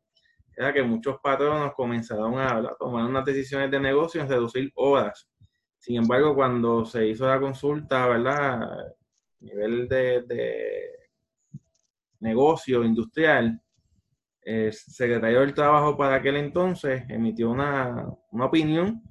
[0.56, 5.28] era que muchos patronos comenzaron a tomar unas decisiones de negocio en reducir horas.
[5.78, 8.62] Sin embargo, cuando se hizo la consulta, ¿verdad?
[8.62, 8.84] A
[9.40, 10.90] nivel de,
[12.20, 13.60] negocio industrial,
[14.42, 19.02] el secretario del Trabajo para aquel entonces emitió una, una opinión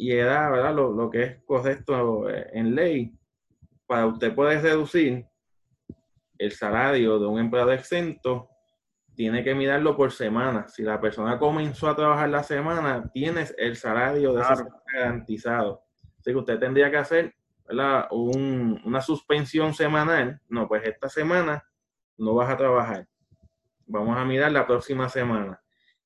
[0.00, 0.74] y era ¿verdad?
[0.74, 3.14] Lo, lo, que es correcto eh, en ley.
[3.86, 5.26] Para usted poder reducir
[6.38, 8.48] el salario de un empleado exento,
[9.14, 10.66] tiene que mirarlo por semana.
[10.68, 15.82] Si la persona comenzó a trabajar la semana, tienes el salario de esa semana garantizado.
[16.18, 17.34] Así que usted tendría que hacer
[18.10, 20.40] Un, una suspensión semanal.
[20.48, 21.62] No, pues esta semana
[22.16, 23.06] no vas a trabajar.
[23.84, 25.60] Vamos a mirar la próxima semana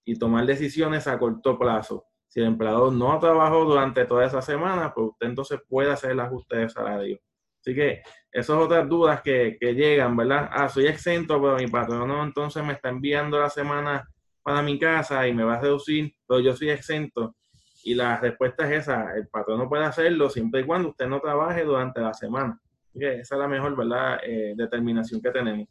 [0.05, 2.09] y tomar decisiones a corto plazo.
[2.35, 6.19] Si el empleador no trabajó durante toda esa semana, pues usted entonces puede hacer el
[6.19, 7.21] ajuste de salario.
[7.61, 10.49] Así que esas otras dudas que, que llegan, ¿verdad?
[10.51, 14.09] Ah, soy exento, pero mi patrón no, entonces me está enviando la semana
[14.43, 17.37] para mi casa y me va a reducir, pero yo soy exento.
[17.85, 21.21] Y la respuesta es esa, el patrón no puede hacerlo siempre y cuando usted no
[21.21, 22.61] trabaje durante la semana.
[22.89, 24.19] Así que esa es la mejor, ¿verdad?
[24.27, 25.69] Eh, determinación que tenemos.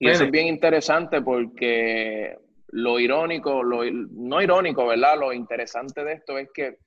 [0.00, 2.36] Y eso es bien interesante porque
[2.72, 5.18] lo irónico, lo, no irónico, ¿verdad?
[5.18, 6.78] Lo interesante de esto es que,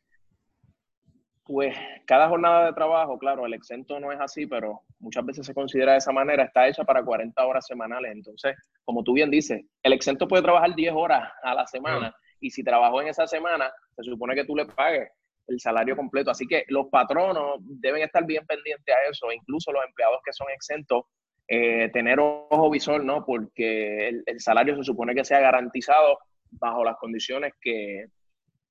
[1.44, 1.76] pues,
[2.08, 5.92] cada jornada de trabajo, claro, el exento no es así, pero muchas veces se considera
[5.92, 8.12] de esa manera, está hecha para 40 horas semanales.
[8.14, 12.50] Entonces, como tú bien dices, el exento puede trabajar 10 horas a la semana y
[12.50, 15.10] si trabajó en esa semana, se supone que tú le pagues
[15.48, 16.32] el salario completo.
[16.32, 20.48] Así que los patronos deben estar bien pendientes a eso, incluso los empleados que son
[20.50, 21.04] exentos
[21.48, 23.26] eh, tener ojo visor, ¿no?
[23.26, 26.20] Porque el, salario se supone que sea garantizado
[26.52, 28.06] bajo las condiciones que,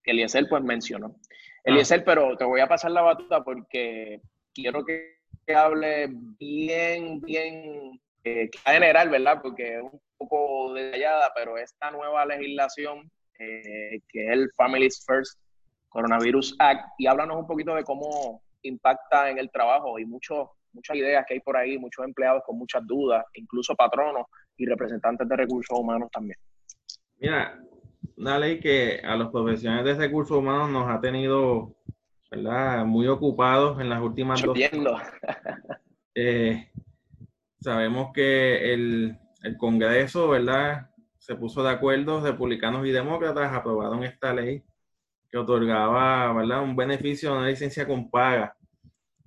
[0.03, 1.17] que Eliezer pues mencionó.
[1.17, 1.21] Ah.
[1.65, 4.21] Eliezer, pero te voy a pasar la batuta porque
[4.55, 5.15] quiero que,
[5.55, 9.41] hable bien, bien eh, general, ¿verdad?
[9.43, 15.41] Porque es un poco detallada, pero esta nueva legislación eh, que es el Families First
[15.89, 20.97] Coronavirus Act, y háblanos un poquito de cómo impacta en el trabajo y mucho muchas
[20.97, 24.27] ideas que hay por ahí, muchos empleados con muchas dudas, incluso patronos
[24.57, 26.39] y representantes de recursos humanos también.
[27.19, 27.59] Mira,
[28.17, 31.75] una ley que a los profesionales de recursos humanos nos ha tenido,
[32.31, 32.85] ¿verdad?
[32.85, 34.57] Muy ocupados en las últimas dos.
[36.17, 36.71] Eh,
[37.61, 40.89] sabemos que el, el Congreso, ¿verdad?
[41.19, 44.63] Se puso de acuerdo, republicanos y demócratas aprobaron esta ley
[45.29, 46.63] que otorgaba, ¿verdad?
[46.63, 48.57] Un beneficio, una licencia con paga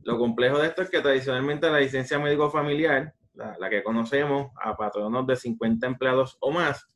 [0.03, 4.75] lo complejo de esto es que tradicionalmente la licencia médico familiar, la, que conocemos a
[4.75, 6.87] patronos de 50 empleados o más,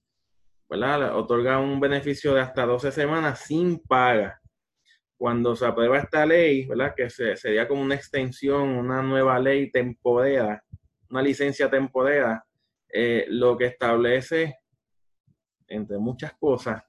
[0.70, 1.16] ¿verdad?
[1.16, 4.40] otorga un beneficio de hasta 12 semanas sin paga.
[5.18, 6.96] cuando se aprueba esta ley, ¿verdad?
[6.96, 10.64] Que sería como una extensión, una nueva ley temporera,
[11.12, 12.44] una licencia temporera,
[12.90, 14.58] eh, lo que establece,
[15.68, 16.84] entre muchas cosas,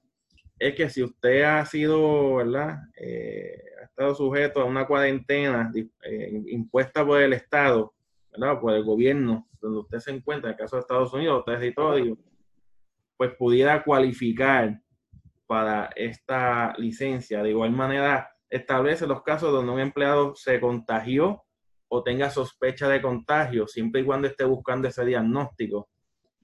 [0.59, 2.79] es que si usted ha sido, ¿verdad?
[2.95, 5.71] Eh, ha estado sujeto a una cuarentena
[6.03, 7.93] eh, impuesta por el Estado,
[8.31, 8.59] ¿verdad?
[8.59, 12.17] Por el gobierno donde usted se encuentra, en el caso de Estados Unidos, territorio,
[13.17, 14.81] pues pudiera cualificar
[15.47, 17.41] para esta licencia.
[17.41, 21.43] De igual manera, establece los casos donde un empleado se contagió
[21.87, 25.89] o tenga sospecha de contagio, siempre y cuando esté buscando ese diagnóstico.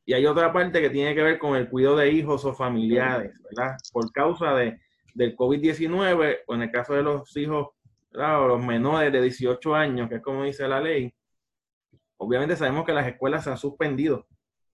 [0.10, 3.39] Y hay otra parte que tiene que ver con el cuidado de hijos o familiares,
[3.43, 3.78] ¿verdad?
[3.93, 4.82] Por causa de,
[5.14, 7.68] del COVID-19, o en el caso de los hijos,
[8.16, 11.14] o los menores de 18 años, que es como dice la ley,
[12.18, 14.26] obviamente sabemos que las escuelas se han suspendido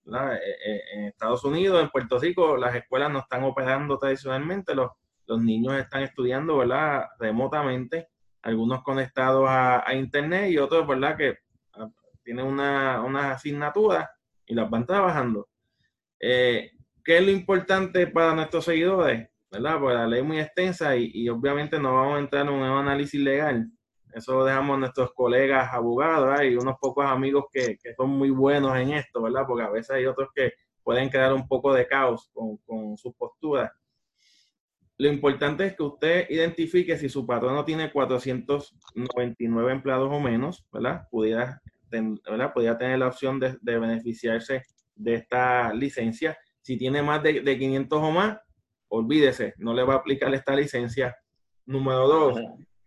[0.05, 4.91] eh, eh, en Estados Unidos, en Puerto Rico, las escuelas no están operando tradicionalmente, los,
[5.27, 7.07] los niños están estudiando, ¿verdad?
[7.19, 8.07] Remotamente,
[8.41, 11.17] algunos conectados a, Internet y otros, ¿verdad?
[11.17, 11.39] Que
[11.73, 11.89] ah,
[12.23, 14.14] tienen una, una asignatura
[14.45, 15.47] y las van trabajando.
[16.19, 16.71] Eh,
[17.03, 19.29] ¿Qué es lo importante para nuestros seguidores?
[19.51, 19.79] ¿Verdad?
[19.79, 23.21] Pues la ley es muy extensa y, obviamente no vamos a entrar en un análisis
[23.21, 23.69] legal,
[24.13, 28.75] eso lo dejamos a nuestros colegas abogados y unos pocos amigos que, son muy buenos
[28.77, 29.43] en esto, ¿verdad?
[29.45, 33.13] Porque a veces hay otros que pueden crear un poco de caos con, con sus
[33.15, 33.71] posturas.
[34.97, 41.07] Lo importante es que usted identifique si su patrono tiene 499 empleados o menos, ¿verdad?
[41.11, 41.61] Pudiera,
[42.01, 42.53] ¿verdad?
[42.53, 44.63] Pudiera tener la opción de, beneficiarse
[44.95, 46.37] de esta licencia.
[46.61, 48.37] Si tiene más de, de 500 o más,
[48.87, 51.15] olvídese, no le va a aplicar esta licencia.
[51.65, 52.39] Número dos,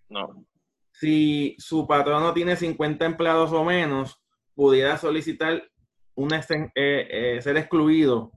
[0.08, 0.48] no
[0.98, 4.20] si su patrono tiene 50 empleados o menos,
[4.54, 5.62] pudiera solicitar
[6.16, 8.32] una, eh, eh, ser excluido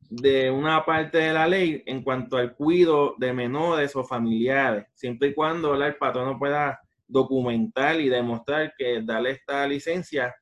[0.00, 5.28] de una parte de la ley en cuanto al cuidado de menores o familiares, siempre
[5.28, 6.80] y cuando el patrono pueda
[7.12, 10.34] documentar y demostrar que darle esta licencia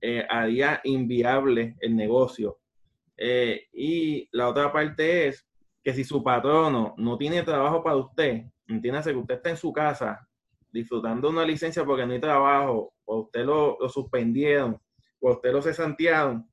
[0.00, 2.58] eh, haría inviable el negocio.
[3.72, 5.46] y la otra parte es
[5.82, 9.72] que si su patrono no tiene trabajo para usted, entiéndase que usted está en su
[9.72, 10.26] casa
[10.72, 14.80] disfrutando una licencia porque no hay trabajo, o usted lo, suspendieron,
[15.20, 16.48] o usted lo cesantearon,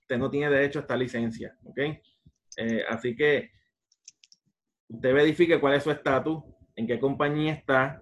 [0.00, 1.56] usted no tiene derecho a esta licencia.
[2.56, 3.50] Eh, así que
[4.88, 6.42] usted verifique cuál es su estatus,
[6.76, 8.01] en qué compañía está.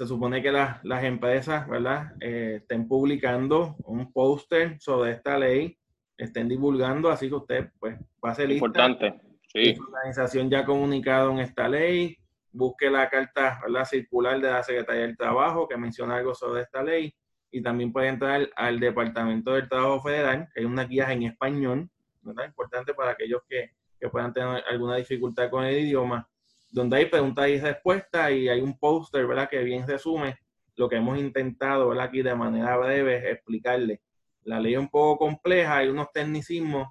[0.00, 2.14] Se supone que las empresas, ¿verdad?
[2.20, 5.76] Eh, estén publicando un póster sobre esta ley,
[6.16, 8.64] estén divulgando, así que usted, pues, va a ser lista.
[8.64, 9.20] Importante,
[9.52, 9.74] sí.
[9.74, 12.16] Su organización ya ha comunicado en esta ley,
[12.50, 16.82] busque la carta la circular de la Secretaría del Trabajo que menciona algo sobre esta
[16.82, 17.14] ley
[17.50, 21.90] y también puede entrar al Departamento del Trabajo Federal, que hay unas guías en español,
[22.22, 22.46] ¿verdad?
[22.46, 26.26] Importante para aquellos que, que puedan tener alguna dificultad con el idioma,
[26.70, 29.48] donde hay preguntas y respuestas y hay un póster, ¿verdad?
[29.48, 30.38] Que bien resume
[30.76, 32.06] lo que hemos intentado, ¿verdad?
[32.06, 34.00] Aquí de manera breve explicarle.
[34.44, 36.88] La ley es un poco compleja, hay unos tecnicismos,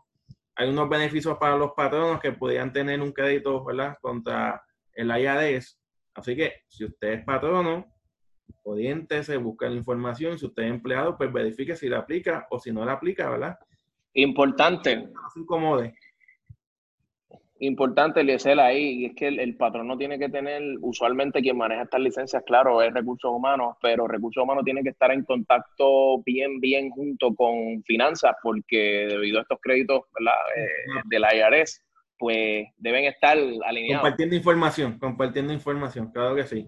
[0.56, 3.98] hay unos beneficios para los patronos que podrían tener un crédito, ¿verdad?
[4.02, 4.64] Contra
[4.94, 5.80] el IADES.
[6.14, 7.86] Así que si usted es patrono,
[9.24, 10.38] se busca la información.
[10.38, 13.58] Si usted es empleado, pues verifique si la aplica o si no la aplica, ¿verdad?
[14.14, 14.98] Importante.
[14.98, 15.94] No se incomode.
[17.62, 22.42] Importante, Liesel, ahí, es que el, patrono tiene que tener, usualmente quien maneja estas licencias,
[22.46, 27.36] claro, es recursos humanos, pero recursos humanos tiene que estar en contacto bien, bien junto
[27.36, 30.04] con finanzas, porque debido a estos créditos.
[30.56, 31.84] Eh, de la IRS,
[32.18, 34.02] pues deben estar alineados.
[34.02, 36.68] Compartiendo información, compartiendo información, claro que sí.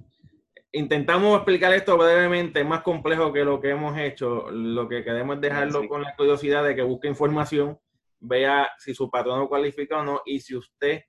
[0.73, 4.49] Intentamos explicar esto brevemente, es más complejo que lo que hemos hecho.
[4.51, 7.77] Lo que queremos es dejarlo con la curiosidad de que busque información,
[8.21, 11.01] vea si su patrón cualifica o no y si usted,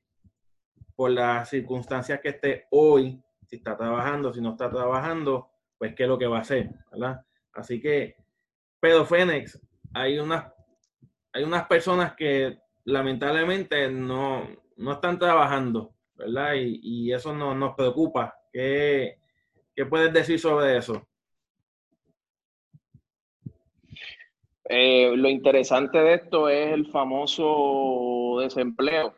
[0.97, 6.05] por las circunstancias que esté hoy, si está trabajando, si no está trabajando, pues qué
[6.05, 7.21] es lo que va a hacer, ¿verdad?
[7.53, 8.17] Así que,
[8.81, 9.61] pero Fénix,
[9.93, 10.53] hay unas,
[11.33, 16.55] hay unas personas que lamentablemente no, no están trabajando, ¿verdad?
[16.57, 18.35] Y, eso no, nos preocupa.
[18.53, 19.19] ¿Qué,
[19.75, 21.07] ¿Qué, puedes decir sobre eso?
[24.65, 29.15] Eh, lo interesante de esto es el famoso desempleo.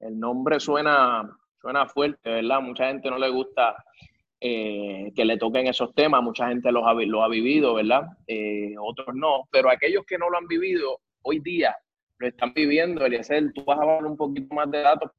[0.00, 1.28] El nombre suena,
[1.60, 2.60] suena fuerte, ¿verdad?
[2.60, 3.76] Mucha gente no le gusta
[4.40, 8.04] eh, que le toquen esos temas, mucha gente los ha, lo ha vivido, ¿verdad?
[8.26, 11.76] Eh, otros no, pero aquellos que no lo han vivido hoy día
[12.18, 13.04] lo están viviendo.
[13.04, 15.10] Eliezer, tú vas a hablar un poquito más de datos,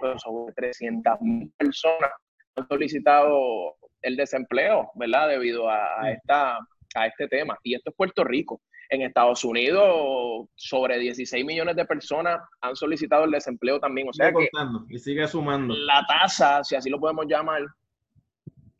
[0.00, 2.10] pero sobre 300 mil personas
[2.56, 5.28] han solicitado el desempleo, ¿verdad?
[5.28, 6.58] Debido a, esta,
[6.94, 7.58] a este tema.
[7.62, 8.60] Y esto es Puerto Rico.
[8.90, 14.08] En Estados Unidos, sobre 16 millones de personas han solicitado el desempleo también.
[14.08, 14.48] O sea que
[14.88, 15.74] y sigue sumando.
[15.74, 17.62] La tasa, si así lo podemos llamar,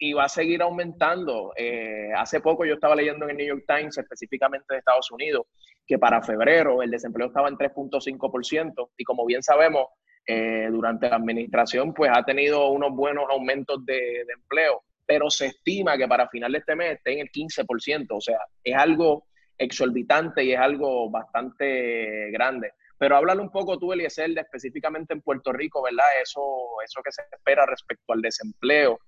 [0.01, 1.53] y va a seguir aumentando.
[1.57, 5.47] Eh, hace poco yo estaba leyendo en el New York Times, específicamente de Estados Unidos,
[5.87, 9.89] que para febrero el desempleo estaba en 3.5% y como bien sabemos,
[10.27, 15.99] eh, durante la administración pues ha tenido unos buenos aumentos de, empleo, pero se estima
[15.99, 19.27] que para final de este mes esté en el 15%, o sea, es algo
[19.61, 22.73] exorbitante y es algo bastante grande.
[22.99, 26.07] Pero háblale un poco tú, Eliezer, de específicamente en Puerto Rico, ¿verdad?
[26.23, 26.41] Eso,
[26.85, 28.99] eso que se espera respecto al desempleo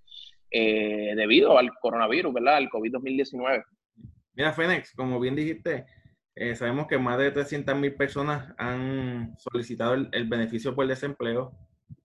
[0.51, 2.57] eh, debido al coronavirus, ¿verdad?
[2.57, 3.65] Al COVID-2019.
[4.35, 5.87] Mira, Fénix, como bien dijiste,
[6.35, 11.53] eh, sabemos que más de 300.000 personas han solicitado el, beneficio por desempleo.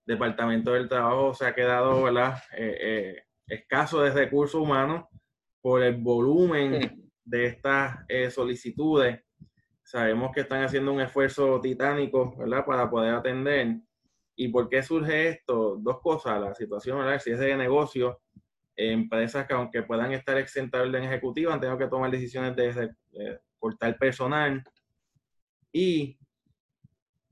[0.06, 2.42] Departamento del Trabajo se ha quedado, ¿verdad?
[2.56, 5.04] Eh, escaso de recursos humanos
[5.60, 9.20] por el volumen de estas solicitudes.
[9.82, 12.64] Sabemos que están haciendo un esfuerzo titánico, ¿verdad?
[12.64, 13.76] Para poder atender.
[14.36, 15.76] ¿Y por qué surge esto?
[15.80, 16.40] Dos cosas.
[16.40, 17.18] La situación, ¿verdad?
[17.18, 18.20] Si es de negocio,
[18.76, 22.94] empresas que aunque puedan estar exentas de orden ejecutiva, han tenido que tomar decisiones de,
[23.58, 24.62] cortar personal
[25.72, 26.16] y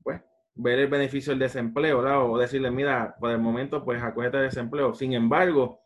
[0.02, 0.20] pues
[0.56, 2.28] ver el beneficio del desempleo, ¿verdad?
[2.28, 4.92] o decirle, mira, por el momento pues acogete el desempleo.
[4.92, 5.80] Sin embargo,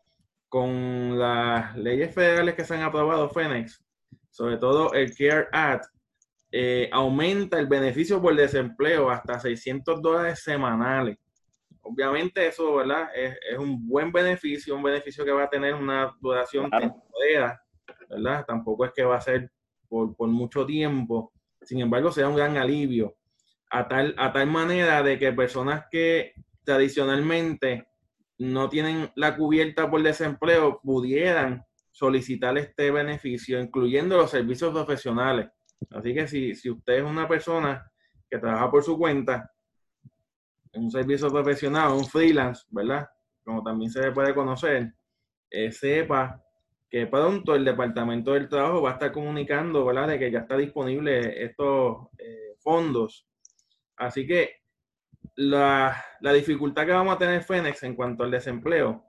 [0.49, 3.85] con las leyes federales que se han aprobado, Fénix,
[4.31, 5.85] sobre todo el CARE Act,
[6.51, 11.17] eh, aumenta el beneficio por desempleo hasta 600 dólares semanales
[11.81, 13.09] obviamente eso, ¿verdad?
[13.15, 17.61] Es, un buen beneficio, un beneficio que va a tener una duración temporera,
[18.09, 18.45] ¿verdad?
[18.45, 19.51] Tampoco es que va a ser
[19.87, 21.33] por, mucho tiempo.
[21.61, 23.15] Sin embargo, será un gran alivio.
[23.69, 27.87] A tal, a tal manera de que personas que tradicionalmente
[28.37, 35.49] no tienen la cubierta por desempleo pudieran solicitar este beneficio, incluyendo los servicios profesionales.
[35.91, 37.85] Así que si, si usted es una persona
[38.29, 39.51] que trabaja por su cuenta,
[40.73, 43.07] un servicio profesional, un freelance, ¿verdad?
[43.43, 44.93] Como también se le puede conocer,
[45.49, 46.41] eh, sepa
[46.89, 50.09] que pronto el Departamento del Trabajo va a estar comunicando, ¿verdad?
[50.09, 53.27] De que ya está disponible estos eh, fondos.
[53.97, 54.61] Así que
[55.35, 59.05] la, la, dificultad que vamos a tener Fénix en cuanto al desempleo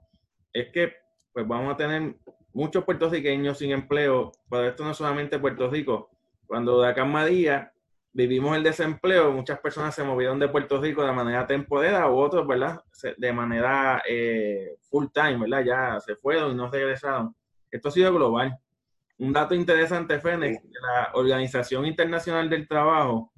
[0.53, 0.93] es que
[1.33, 2.15] pues vamos a tener
[2.53, 6.09] muchos puertorriqueños sin empleo, pero esto no es solamente Puerto Rico.
[6.45, 7.73] Cuando Huracán María
[8.13, 12.47] vivimos el desempleo, muchas personas se movieron de Puerto Rico de manera temporera u otros,
[12.47, 12.81] ¿verdad?
[13.17, 15.63] De manera eh, full time, ¿verdad?
[15.65, 17.35] Ya se fueron y no regresaron.
[17.71, 18.57] Esto ha sido global.
[19.17, 23.31] Un dato interesante, Fénix, la Organización Internacional del Trabajo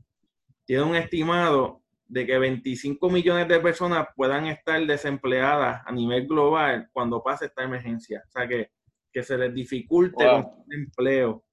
[0.65, 6.89] tiene un estimado de que 25 millones de personas puedan estar desempleadas a nivel global
[6.91, 8.23] cuando pase esta emergencia.
[8.27, 8.71] O sea, que,
[9.15, 11.45] que se les dificulte el empleo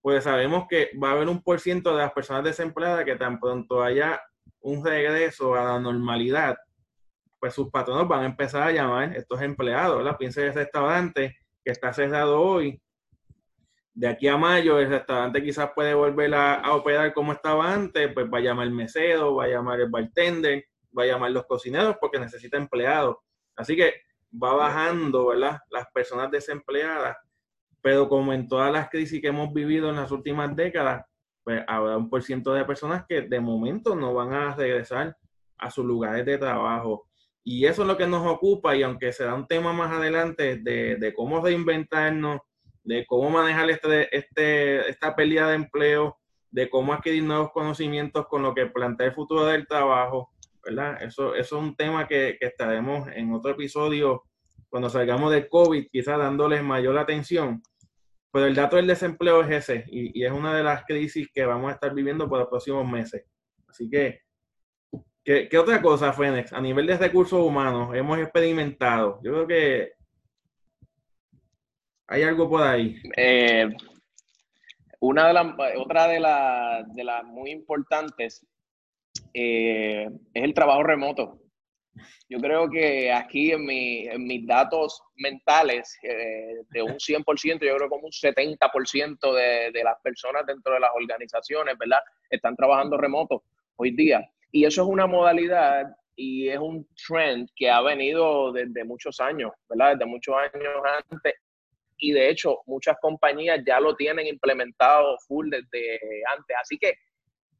[0.00, 3.38] pues sabemos que va a haber un por ciento de las personas desempleadas que tan
[3.38, 4.20] pronto haya
[4.60, 6.56] un regreso a la normalidad,
[7.38, 10.16] pues sus patronos van a empezar a llamar a estos empleados, ¿verdad?
[10.16, 12.80] Piense en el restaurante que está cerrado hoy.
[13.92, 18.26] De aquí a mayo el restaurante quizás puede volver a, operar como estaba antes, pues
[18.32, 20.64] va a llamar el mesero, va a llamar el bartender,
[20.96, 23.16] va a llamar los cocineros porque necesita empleados.
[23.56, 23.92] Así que
[24.32, 25.60] va bajando, ¿verdad?
[25.70, 27.16] Las personas desempleadas
[27.80, 31.04] pero como en todas las crisis que hemos vivido en las últimas décadas,
[31.44, 35.16] pues habrá un por ciento de personas que de momento no van a regresar
[35.56, 37.08] a sus lugares de trabajo.
[37.42, 40.96] Y eso es lo que nos ocupa y aunque será un tema más adelante de,
[40.96, 42.40] de cómo reinventarnos,
[42.84, 46.18] de cómo manejar este, este, esta pérdida de empleo,
[46.50, 50.30] de cómo adquirir nuevos conocimientos con lo que plantea el futuro del trabajo,
[50.68, 51.02] ¿verdad?
[51.02, 54.24] Eso, eso es un tema que, que estaremos en otro episodio
[54.68, 57.62] cuando salgamos del COVID, quizás dándoles mayor atención.
[58.30, 61.70] Pero el dato del desempleo es ese y, es una de las crisis que vamos
[61.70, 63.24] a estar viviendo por los próximos meses.
[63.66, 64.20] Así que,
[65.24, 66.52] ¿qué, otra cosa, Fénix?
[66.52, 69.20] A nivel de recursos humanos, hemos experimentado.
[69.22, 69.92] Yo creo que
[72.06, 73.00] hay algo por ahí.
[73.16, 73.68] Eh,
[75.00, 75.46] una de las,
[75.78, 78.46] otra de, de las muy importantes
[79.40, 81.38] eh, es el trabajo remoto.
[82.28, 87.76] Yo creo que aquí en, mi, en mis datos mentales, eh, de un 100%, yo
[87.76, 92.00] creo como un 70% de, de las personas dentro de las organizaciones, ¿verdad?
[92.28, 93.44] Están trabajando remoto
[93.76, 94.28] hoy día.
[94.50, 95.86] Y eso es una modalidad
[96.16, 99.92] y es un trend que ha venido desde muchos años, ¿verdad?
[99.92, 100.72] Desde muchos años
[101.10, 101.34] antes.
[101.96, 106.00] Y de hecho, muchas compañías ya lo tienen implementado full desde
[106.36, 106.56] antes.
[106.60, 106.94] Así que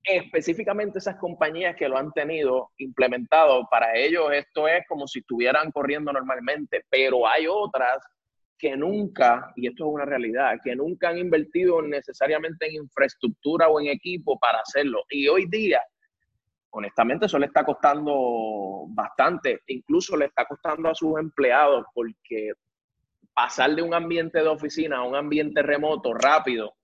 [0.05, 5.71] específicamente esas compañías que lo han tenido implementado, para ellos esto es como si estuvieran
[5.71, 7.99] corriendo normalmente, pero hay otras
[8.59, 13.81] que nunca, y esto es una realidad, que nunca han invertido necesariamente en infraestructura o
[13.81, 15.05] en equipo para hacerlo.
[15.11, 15.81] Y hoy día,
[16.71, 22.53] honestamente, eso le está costando bastante, incluso le está costando a sus empleados, porque
[23.33, 26.75] pasar de un ambiente de oficina a un ambiente remoto rápido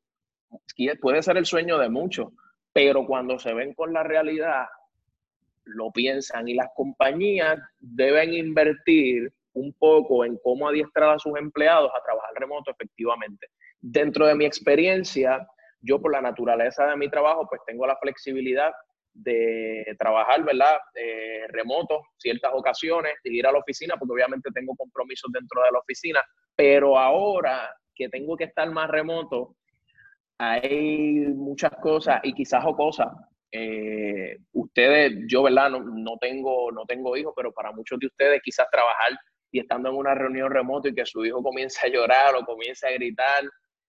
[1.01, 2.29] puede ser el sueño de muchos,
[2.75, 4.66] pero cuando se ven con la realidad,
[5.64, 11.91] lo piensan y las compañías deben invertir un poco en cómo adiestrar a sus empleados
[11.95, 13.47] a trabajar remoto efectivamente.
[13.81, 15.47] Dentro de mi experiencia,
[15.81, 18.72] yo por la naturaleza de mi trabajo, pues tengo la flexibilidad
[19.12, 20.77] de trabajar, ¿verdad?
[20.97, 25.70] Eh, remoto, ciertas ocasiones, de ir a la oficina, porque obviamente tengo compromisos dentro de
[25.70, 26.20] la oficina,
[26.57, 29.55] pero ahora que tengo que estar más remoto,
[30.53, 33.09] hay muchas cosas y quizás o cosas.
[33.51, 35.70] Eh, ustedes, yo, ¿verdad?
[35.70, 39.12] No, no, tengo, no tengo hijos, pero para muchos de ustedes quizás trabajar
[39.53, 42.86] y estando en una reunión remoto y que su hijo comience a llorar o comience
[42.86, 43.45] a gritar,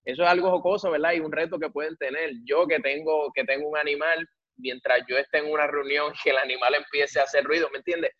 [0.05, 1.13] eso es algo jocoso, ¿verdad?
[1.13, 2.31] Y un reto que pueden tener.
[2.43, 4.27] Yo que tengo, que tengo un animal,
[4.57, 8.11] mientras yo esté en una reunión, que el animal empiece a hacer ruido, ¿me entiendes?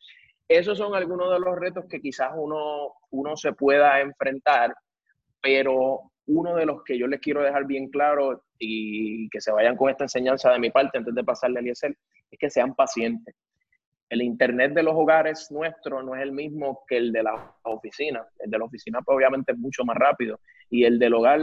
[0.48, 4.74] Esos son algunos de los retos que quizás uno, uno se pueda enfrentar,
[5.42, 9.76] pero uno de los que yo les quiero dejar bien claro y que se vayan
[9.78, 11.96] con esta enseñanza de mi parte antes de pasarle a Eliezer,
[12.32, 13.36] es que sean pacientes
[14.10, 18.26] el Internet de los hogares nuestro no es el mismo que el de la oficina.
[18.40, 21.42] El de la oficina pues, obviamente es mucho más rápido y el del hogar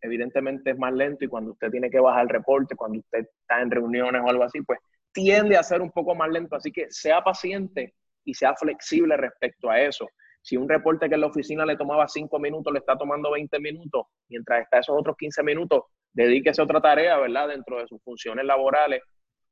[0.00, 3.60] evidentemente es más lento y cuando usted tiene que bajar el reporte, cuando usted está
[3.60, 4.78] en reuniones o algo así, pues
[5.12, 6.56] tiende a ser un poco más lento.
[6.56, 7.94] Así que sea paciente
[8.24, 10.08] y sea flexible respecto a eso.
[10.46, 13.58] Si un reporte que en la oficina le tomaba cinco minutos, le está tomando 20
[13.58, 15.82] minutos, mientras está esos otros 15 minutos,
[16.12, 17.48] dedíquese a otra tarea, ¿verdad?
[17.48, 19.02] Dentro de sus funciones laborales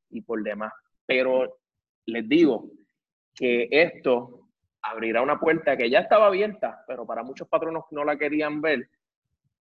[0.09, 0.71] y por demás.
[1.05, 1.57] Pero
[2.05, 2.71] les digo
[3.35, 4.47] que esto
[4.83, 8.87] abrirá una puerta que ya estaba abierta, pero para muchos patronos no la querían ver,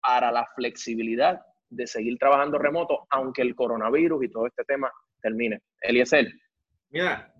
[0.00, 4.88] para la flexibilidad de seguir trabajando remoto, aunque el coronavirus y todo este tema
[5.20, 5.62] termine.
[5.80, 6.28] Eliezer.
[6.90, 7.34] Mira,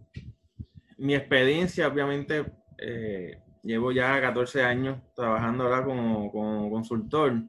[0.96, 2.44] mi experiencia, obviamente,
[2.78, 7.42] eh, llevo ya 14 años trabajando ahora como, como consultor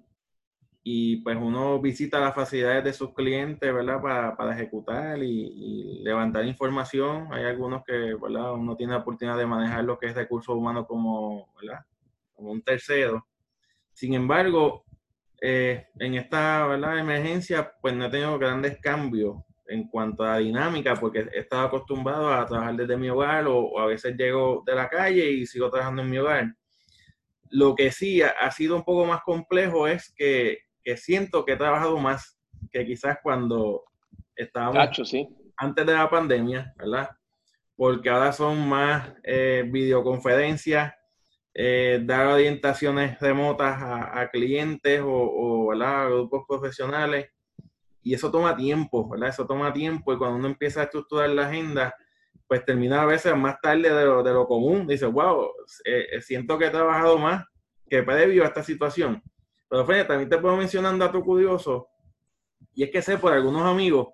[0.88, 4.02] y pues uno visita las facilidades de sus clientes, ¿verdad?
[4.02, 7.28] Para, para ejecutar y, levantar información.
[7.34, 8.54] Hay algunos que, ¿verdad?
[8.54, 11.84] Uno tiene la oportunidad de manejar lo que es recursos humanos como, ¿verdad?
[12.36, 13.26] Como un tercero.
[13.94, 14.86] Sin embargo,
[15.42, 17.00] eh, en esta, ¿verdad?
[17.00, 19.38] Emergencia, pues no he tenido grandes cambios
[19.68, 23.80] en cuanto a dinámica, porque he estado acostumbrado a trabajar desde mi hogar o, o
[23.80, 26.54] a veces llego de la calle y sigo trabajando en mi hogar.
[27.50, 31.58] Lo que sí ha sido un poco más complejo es que que siento que he
[31.58, 32.40] trabajado más
[32.72, 33.84] que quizás cuando
[34.36, 35.02] estábamos
[35.58, 37.10] antes de la pandemia, ¿verdad?
[37.76, 40.94] Porque ahora son más eh, videoconferencias,
[41.54, 47.30] eh, dar orientaciones remotas a, clientes o, a grupos profesionales.
[48.06, 49.30] Y eso toma tiempo, ¿verdad?
[49.30, 51.96] Eso toma tiempo y cuando uno empieza a estructurar la agenda,
[52.48, 54.86] pues termina a veces más tarde de lo, de lo común.
[54.86, 55.50] Dice, wow,
[55.84, 57.44] eh, siento que he trabajado más
[57.90, 59.24] que previo a esta situación.
[59.68, 61.88] Pero Fede, también te puedo mencionar un dato curioso,
[62.76, 64.10] y es que sé por algunos amigos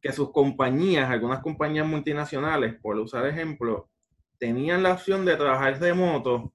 [0.00, 3.90] que sus compañías, algunas compañías multinacionales, por usar ejemplo,
[4.38, 6.54] tenían la opción de trabajar remoto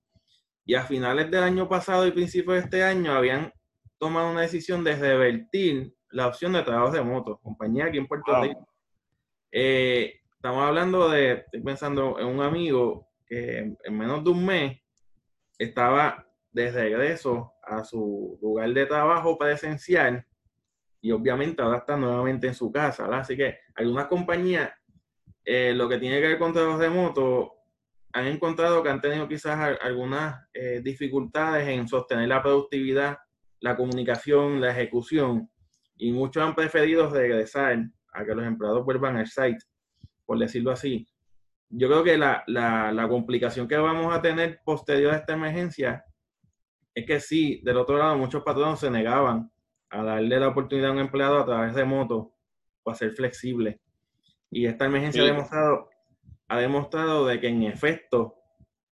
[0.63, 3.51] y a finales del año pasado y principios de este año habían
[3.97, 8.67] tomado una decisión de revertir la opción de trabajo remoto, compañía aquí en Puerto Rico.
[9.51, 14.79] Eh, estamos hablando de, estoy pensando en un amigo que en menos de un mes
[15.57, 20.25] estaba de regreso a su lugar de trabajo presencial
[21.01, 23.05] y obviamente ahora está nuevamente en su casa.
[23.17, 24.71] Así que algunas compañías,
[25.45, 27.53] eh, lo que tiene que ver con trabajo remoto,
[28.13, 33.19] han encontrado que han tenido quizás algunas eh, dificultades en sostener la productividad,
[33.59, 35.49] la comunicación, la ejecución,
[35.99, 39.59] y muchos han preferido regresar a que los empleados vuelvan al site,
[40.25, 41.05] por decirlo así.
[41.69, 46.03] Yo creo que la, la, la complicación que vamos a tener posterior a esta emergencia
[46.95, 49.51] es que sí, del otro lado, muchos patronos se negaban
[49.89, 52.33] a darle la oportunidad a un empleado a través de moto
[52.81, 53.81] o a ser flexible.
[54.49, 55.89] Y esta emergencia ha, demostrado,
[56.47, 58.35] ha demostrado de que en efecto,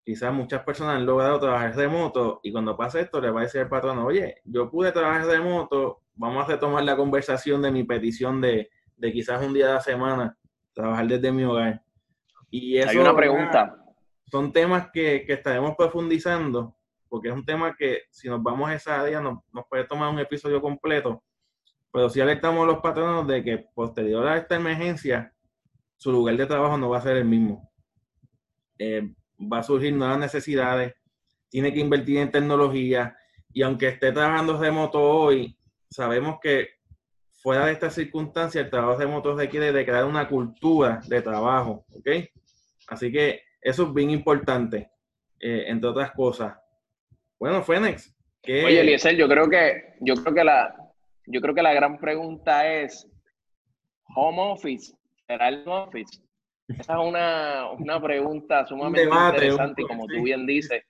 [0.04, 3.44] quizás muchas personas han logrado trabajar de moto y cuando pasa esto le va a
[3.44, 7.70] decir al patrón, oye, yo pude trabajar de moto, vamos a retomar la conversación de
[7.70, 10.36] mi petición de, de quizás un día de la semana
[10.72, 11.82] trabajar desde mi hogar.
[12.50, 13.76] Y eso, Hay una pregunta.
[14.30, 16.76] Son temas que, que estaremos profundizando
[17.08, 20.18] porque es un tema que si nos vamos a esa área nos, puede tomar un
[20.18, 21.22] episodio completo,
[21.92, 25.32] pero si alertamos a los patronos de que posterior a esta emergencia,
[25.96, 27.70] su lugar de trabajo no va a ser el mismo.
[28.78, 30.94] Eh, va a surgir nuevas necesidades,
[31.48, 33.16] tiene que invertir en tecnología
[33.52, 35.58] y aunque esté trabajando remoto hoy,
[35.96, 36.68] sabemos que
[37.42, 42.08] fuera de estas circunstancias el trabajo remoto requiere de crear una cultura de trabajo, ¿ok?
[42.88, 44.90] Así que eso es bien importante,
[45.40, 46.54] eh, entre otras cosas.
[47.38, 48.14] Bueno, Fénix.
[48.44, 50.76] Oye, Eliezer, yo creo que, yo creo que la,
[51.26, 53.08] yo creo que la gran pregunta es,
[54.14, 54.94] ¿home office?
[55.26, 56.20] ¿Será el office?
[56.68, 60.84] Esa es una, una pregunta sumamente interesante y como tú bien dices,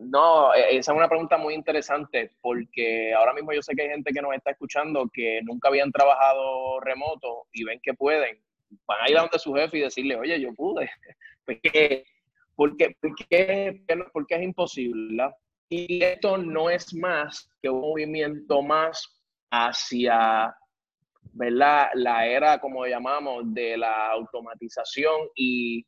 [0.00, 3.88] no, e, esa es una pregunta muy interesante porque ahora mismo yo sé que hay
[3.90, 8.38] gente que nos está escuchando que nunca habían trabajado remoto y ven que pueden.
[8.86, 10.90] Van a ir a donde su jefe y decirle, oye, yo pude.
[11.44, 12.04] ¿Por qué,
[12.56, 13.82] por qué,
[14.12, 15.30] por qué es imposible?
[15.68, 19.20] Y esto no es más que un movimiento más
[19.50, 20.54] hacia
[21.32, 21.88] ¿verdad?
[21.94, 25.84] la era, como llamamos, de la automatización y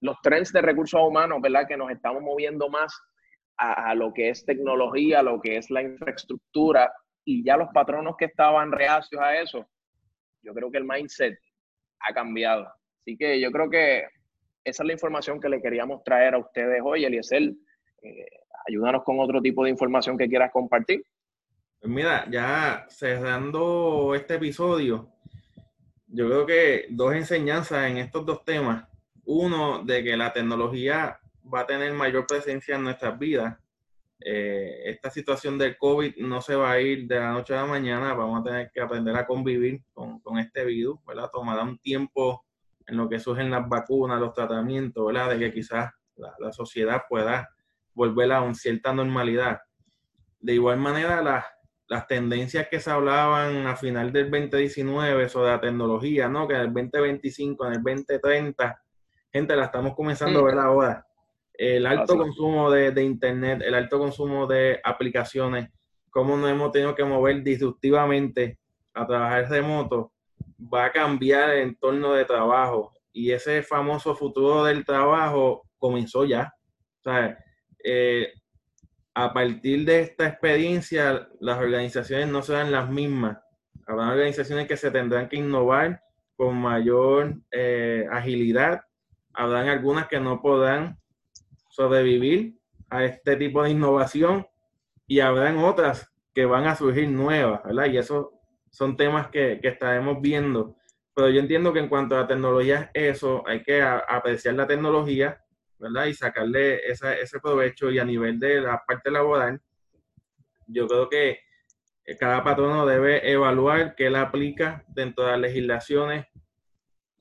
[0.00, 1.66] los trends de recursos humanos, ¿verdad?
[1.66, 2.92] que nos estamos moviendo más
[3.62, 6.92] a, lo que es tecnología, a lo que es la infraestructura,
[7.24, 9.66] y ya los patronos que estaban reacios a eso,
[10.42, 11.38] yo creo que el mindset
[12.00, 12.66] ha cambiado.
[13.00, 14.04] Así que yo creo que
[14.64, 17.42] esa es la información que le queríamos traer a ustedes hoy, Eliezer.
[18.02, 18.26] Eh,
[18.68, 21.04] ayúdanos con otro tipo de información que quieras compartir.
[21.80, 25.08] Pues mira, ya cerrando este episodio,
[26.08, 28.88] yo creo que dos enseñanzas en estos dos temas.
[29.24, 31.20] Uno, de que la tecnología
[31.52, 33.56] va a tener mayor presencia en nuestras vidas.
[34.24, 37.66] Eh, esta situación del COVID no se va a ir de la noche a la
[37.66, 41.28] mañana, vamos a tener que aprender a convivir con, con este virus, ¿verdad?
[41.32, 42.44] Tomará un tiempo
[42.86, 45.30] en lo que surgen las vacunas, los tratamientos, ¿verdad?
[45.30, 47.48] De que quizás la, la sociedad pueda
[47.94, 49.60] volver a una cierta normalidad.
[50.38, 51.44] De igual manera, las,
[51.88, 56.46] las tendencias que se hablaban a final del 2019 sobre la tecnología, ¿no?
[56.46, 58.82] Que en el 2025, en el 2030,
[59.32, 61.06] gente, la estamos comenzando a ver ahora
[61.54, 65.70] el alto consumo de, Internet, el alto consumo de aplicaciones,
[66.10, 68.58] cómo nos hemos tenido que mover disruptivamente
[68.94, 70.12] a trabajar remoto,
[70.72, 76.52] va a cambiar el entorno de trabajo y ese famoso futuro del trabajo comenzó ya.
[77.00, 77.38] O sea,
[77.84, 78.32] eh,
[79.14, 83.38] a partir de esta experiencia, las organizaciones no serán las mismas.
[83.86, 86.02] Habrá organizaciones que se tendrán que innovar
[86.36, 88.82] con mayor eh, agilidad.
[89.34, 90.98] Habrán algunas que no podrán
[91.72, 92.58] sobrevivir
[92.90, 94.46] a este tipo de innovación
[95.06, 97.86] y habrán otras que van a surgir nuevas, ¿verdad?
[97.86, 98.32] Y eso
[98.70, 100.76] son temas que, que estaremos viendo.
[101.14, 105.42] Pero yo entiendo que en cuanto a tecnología, eso hay que apreciar la tecnología,
[105.78, 106.06] ¿verdad?
[106.06, 109.60] Y sacarle ese provecho y a nivel de la parte laboral,
[110.66, 111.40] yo creo que
[112.20, 116.26] cada patrono debe evaluar qué le aplica dentro de las legislaciones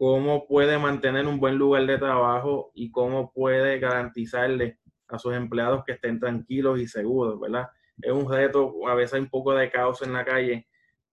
[0.01, 5.83] cómo puede mantener un buen lugar de trabajo y cómo puede garantizarle a sus empleados
[5.85, 7.67] que estén tranquilos y seguros, ¿verdad?
[8.01, 10.67] Es un reto, a veces hay un poco de caos en la calle,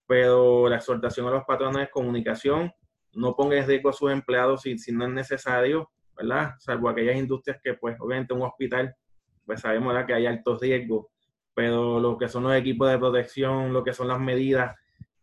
[0.06, 2.72] pero la exhortación a los patrones es comunicación,
[3.12, 6.54] no ponga en riesgo a sus empleados si, si no es necesario, ¿verdad?
[6.58, 8.96] Salvo aquellas industrias que, pues, obviamente un hospital,
[9.44, 11.08] pues sabemos que hay altos riesgos,
[11.52, 14.74] pero lo que son los equipos de protección, lo que son las medidas,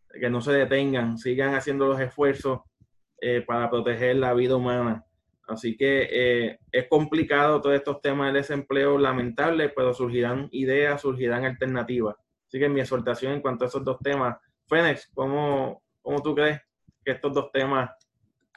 [0.08, 2.60] que no se detengan, sigan haciendo los esfuerzos
[3.20, 5.04] eh, para proteger la vida humana.
[5.46, 11.44] Así que eh, es complicado todos estos temas del desempleo, lamentable, pero surgirán ideas, surgirán
[11.44, 12.16] alternativas.
[12.48, 14.36] Así que mi exhortación en cuanto a esos dos temas,
[14.66, 16.60] Fénix, ¿cómo, cómo tú crees
[17.04, 17.90] que estos dos temas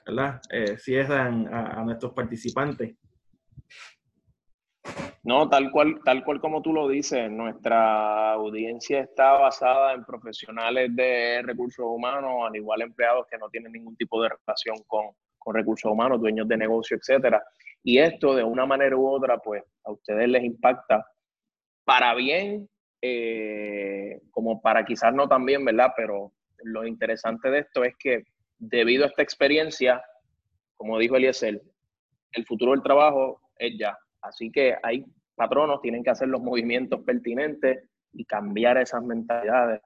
[0.05, 0.41] ¿verdad?
[0.49, 2.95] Eh, cierran a, a, nuestros participantes?
[5.23, 10.95] No, tal cual, tal cual como tú lo dices, nuestra audiencia está basada en profesionales
[10.95, 15.07] de recursos humanos, al igual empleados que no tienen ningún tipo de relación con,
[15.37, 17.43] con recursos humanos, dueños de negocio, etcétera.
[17.83, 21.05] Y esto, de una manera u otra, pues a ustedes les impacta
[21.83, 22.69] para bien,
[23.01, 25.91] eh, como para quizás no también, ¿verdad?
[25.95, 28.23] Pero lo interesante de esto es que
[28.57, 30.03] debido a esta experiencia,
[30.75, 31.61] como dijo Eliezer,
[32.33, 33.97] el futuro del trabajo es ya.
[34.21, 35.05] Así que hay
[35.35, 39.81] patronos tienen que hacer los movimientos pertinentes y cambiar esas mentalidades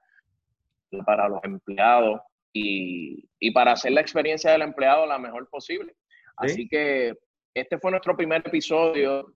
[1.06, 2.20] para los empleados
[2.52, 5.94] y, para hacer la experiencia del empleado la mejor posible.
[6.36, 7.14] Así que
[7.52, 9.34] este fue nuestro primer episodio.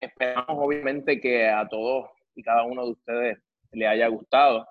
[0.00, 3.38] Esperamos obviamente que a todos y cada uno de ustedes
[3.72, 4.66] le haya gustado.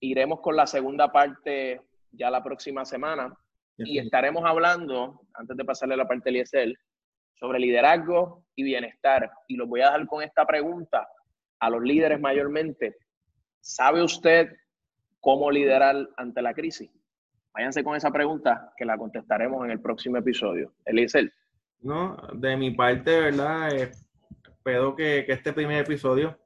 [0.00, 1.80] Iremos con la segunda parte
[2.10, 3.36] ya la próxima semana
[3.76, 6.78] y estaremos hablando, antes de pasarle la parte de Eliezer,
[7.34, 9.30] sobre liderazgo y bienestar.
[9.48, 11.06] Y los voy a dejar con esta pregunta
[11.60, 12.96] a los líderes mayormente.
[13.60, 14.52] ¿Sabe usted
[15.20, 16.90] cómo liderar ante la crisis?
[17.54, 20.74] Váyanse con esa pregunta que la contestaremos en el próximo episodio.
[20.84, 21.32] Eliezer.
[21.80, 23.72] No, de mi parte, ¿verdad?
[23.72, 23.92] Eh,
[24.48, 26.38] espero que, que, este primer episodio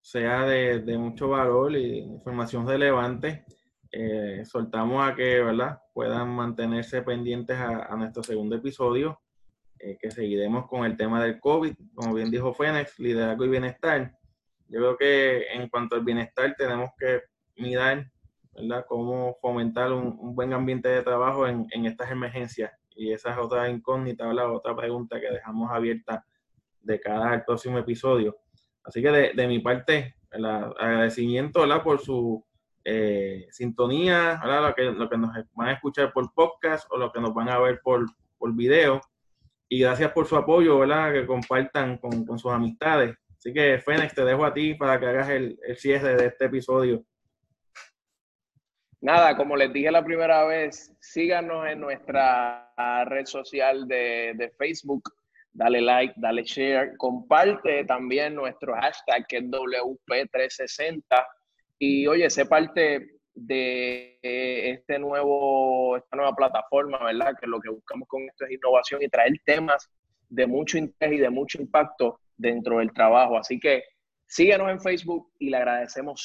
[0.00, 3.44] sea de, de, mucho valor y información relevante.
[3.90, 5.80] Eh, soltamos a que, ¿verdad?
[5.94, 9.21] Puedan mantenerse pendientes a, a nuestro segundo episodio
[9.82, 14.12] eh, que seguiremos con el tema del COVID, como bien dijo Fénix, liderazgo y bienestar.
[14.68, 17.22] Yo creo que en cuanto al bienestar tenemos que
[17.56, 18.10] mirar,
[18.52, 22.70] ¿verdad?, cómo fomentar un, buen ambiente de trabajo en, en, estas emergencias.
[22.94, 26.24] Y esa es otra incógnita, la otra pregunta que dejamos abierta
[26.80, 28.38] de cada próximo episodio.
[28.84, 31.82] Así que de, de mi parte, el agradecimiento ¿verdad?
[31.82, 32.44] por su
[32.84, 34.68] eh, sintonía, ¿verdad?
[34.68, 37.48] Lo, que, lo que nos van a escuchar por podcast o lo que nos van
[37.48, 38.06] a ver por,
[38.38, 39.00] por video.
[39.72, 41.14] Y gracias por su apoyo, ¿verdad?
[41.14, 43.16] Que compartan con, con sus amistades.
[43.38, 46.44] Así que, Fénix, te dejo a ti para que hagas el, el cierre de este
[46.44, 47.02] episodio.
[49.00, 52.70] Nada, como les dije la primera vez, síganos en nuestra
[53.06, 55.04] red social de, de Facebook,
[55.54, 61.02] dale like, dale share, comparte también nuestro hashtag que es WP360
[61.78, 67.34] y oye, sé parte de este nuevo, esta nueva plataforma, ¿verdad?
[67.40, 69.90] Que lo que buscamos con esto es innovación y traer temas
[70.28, 73.38] de mucho interés y de mucho impacto dentro del trabajo.
[73.38, 73.84] Así que
[74.26, 76.20] síguenos en Facebook y le agradecemos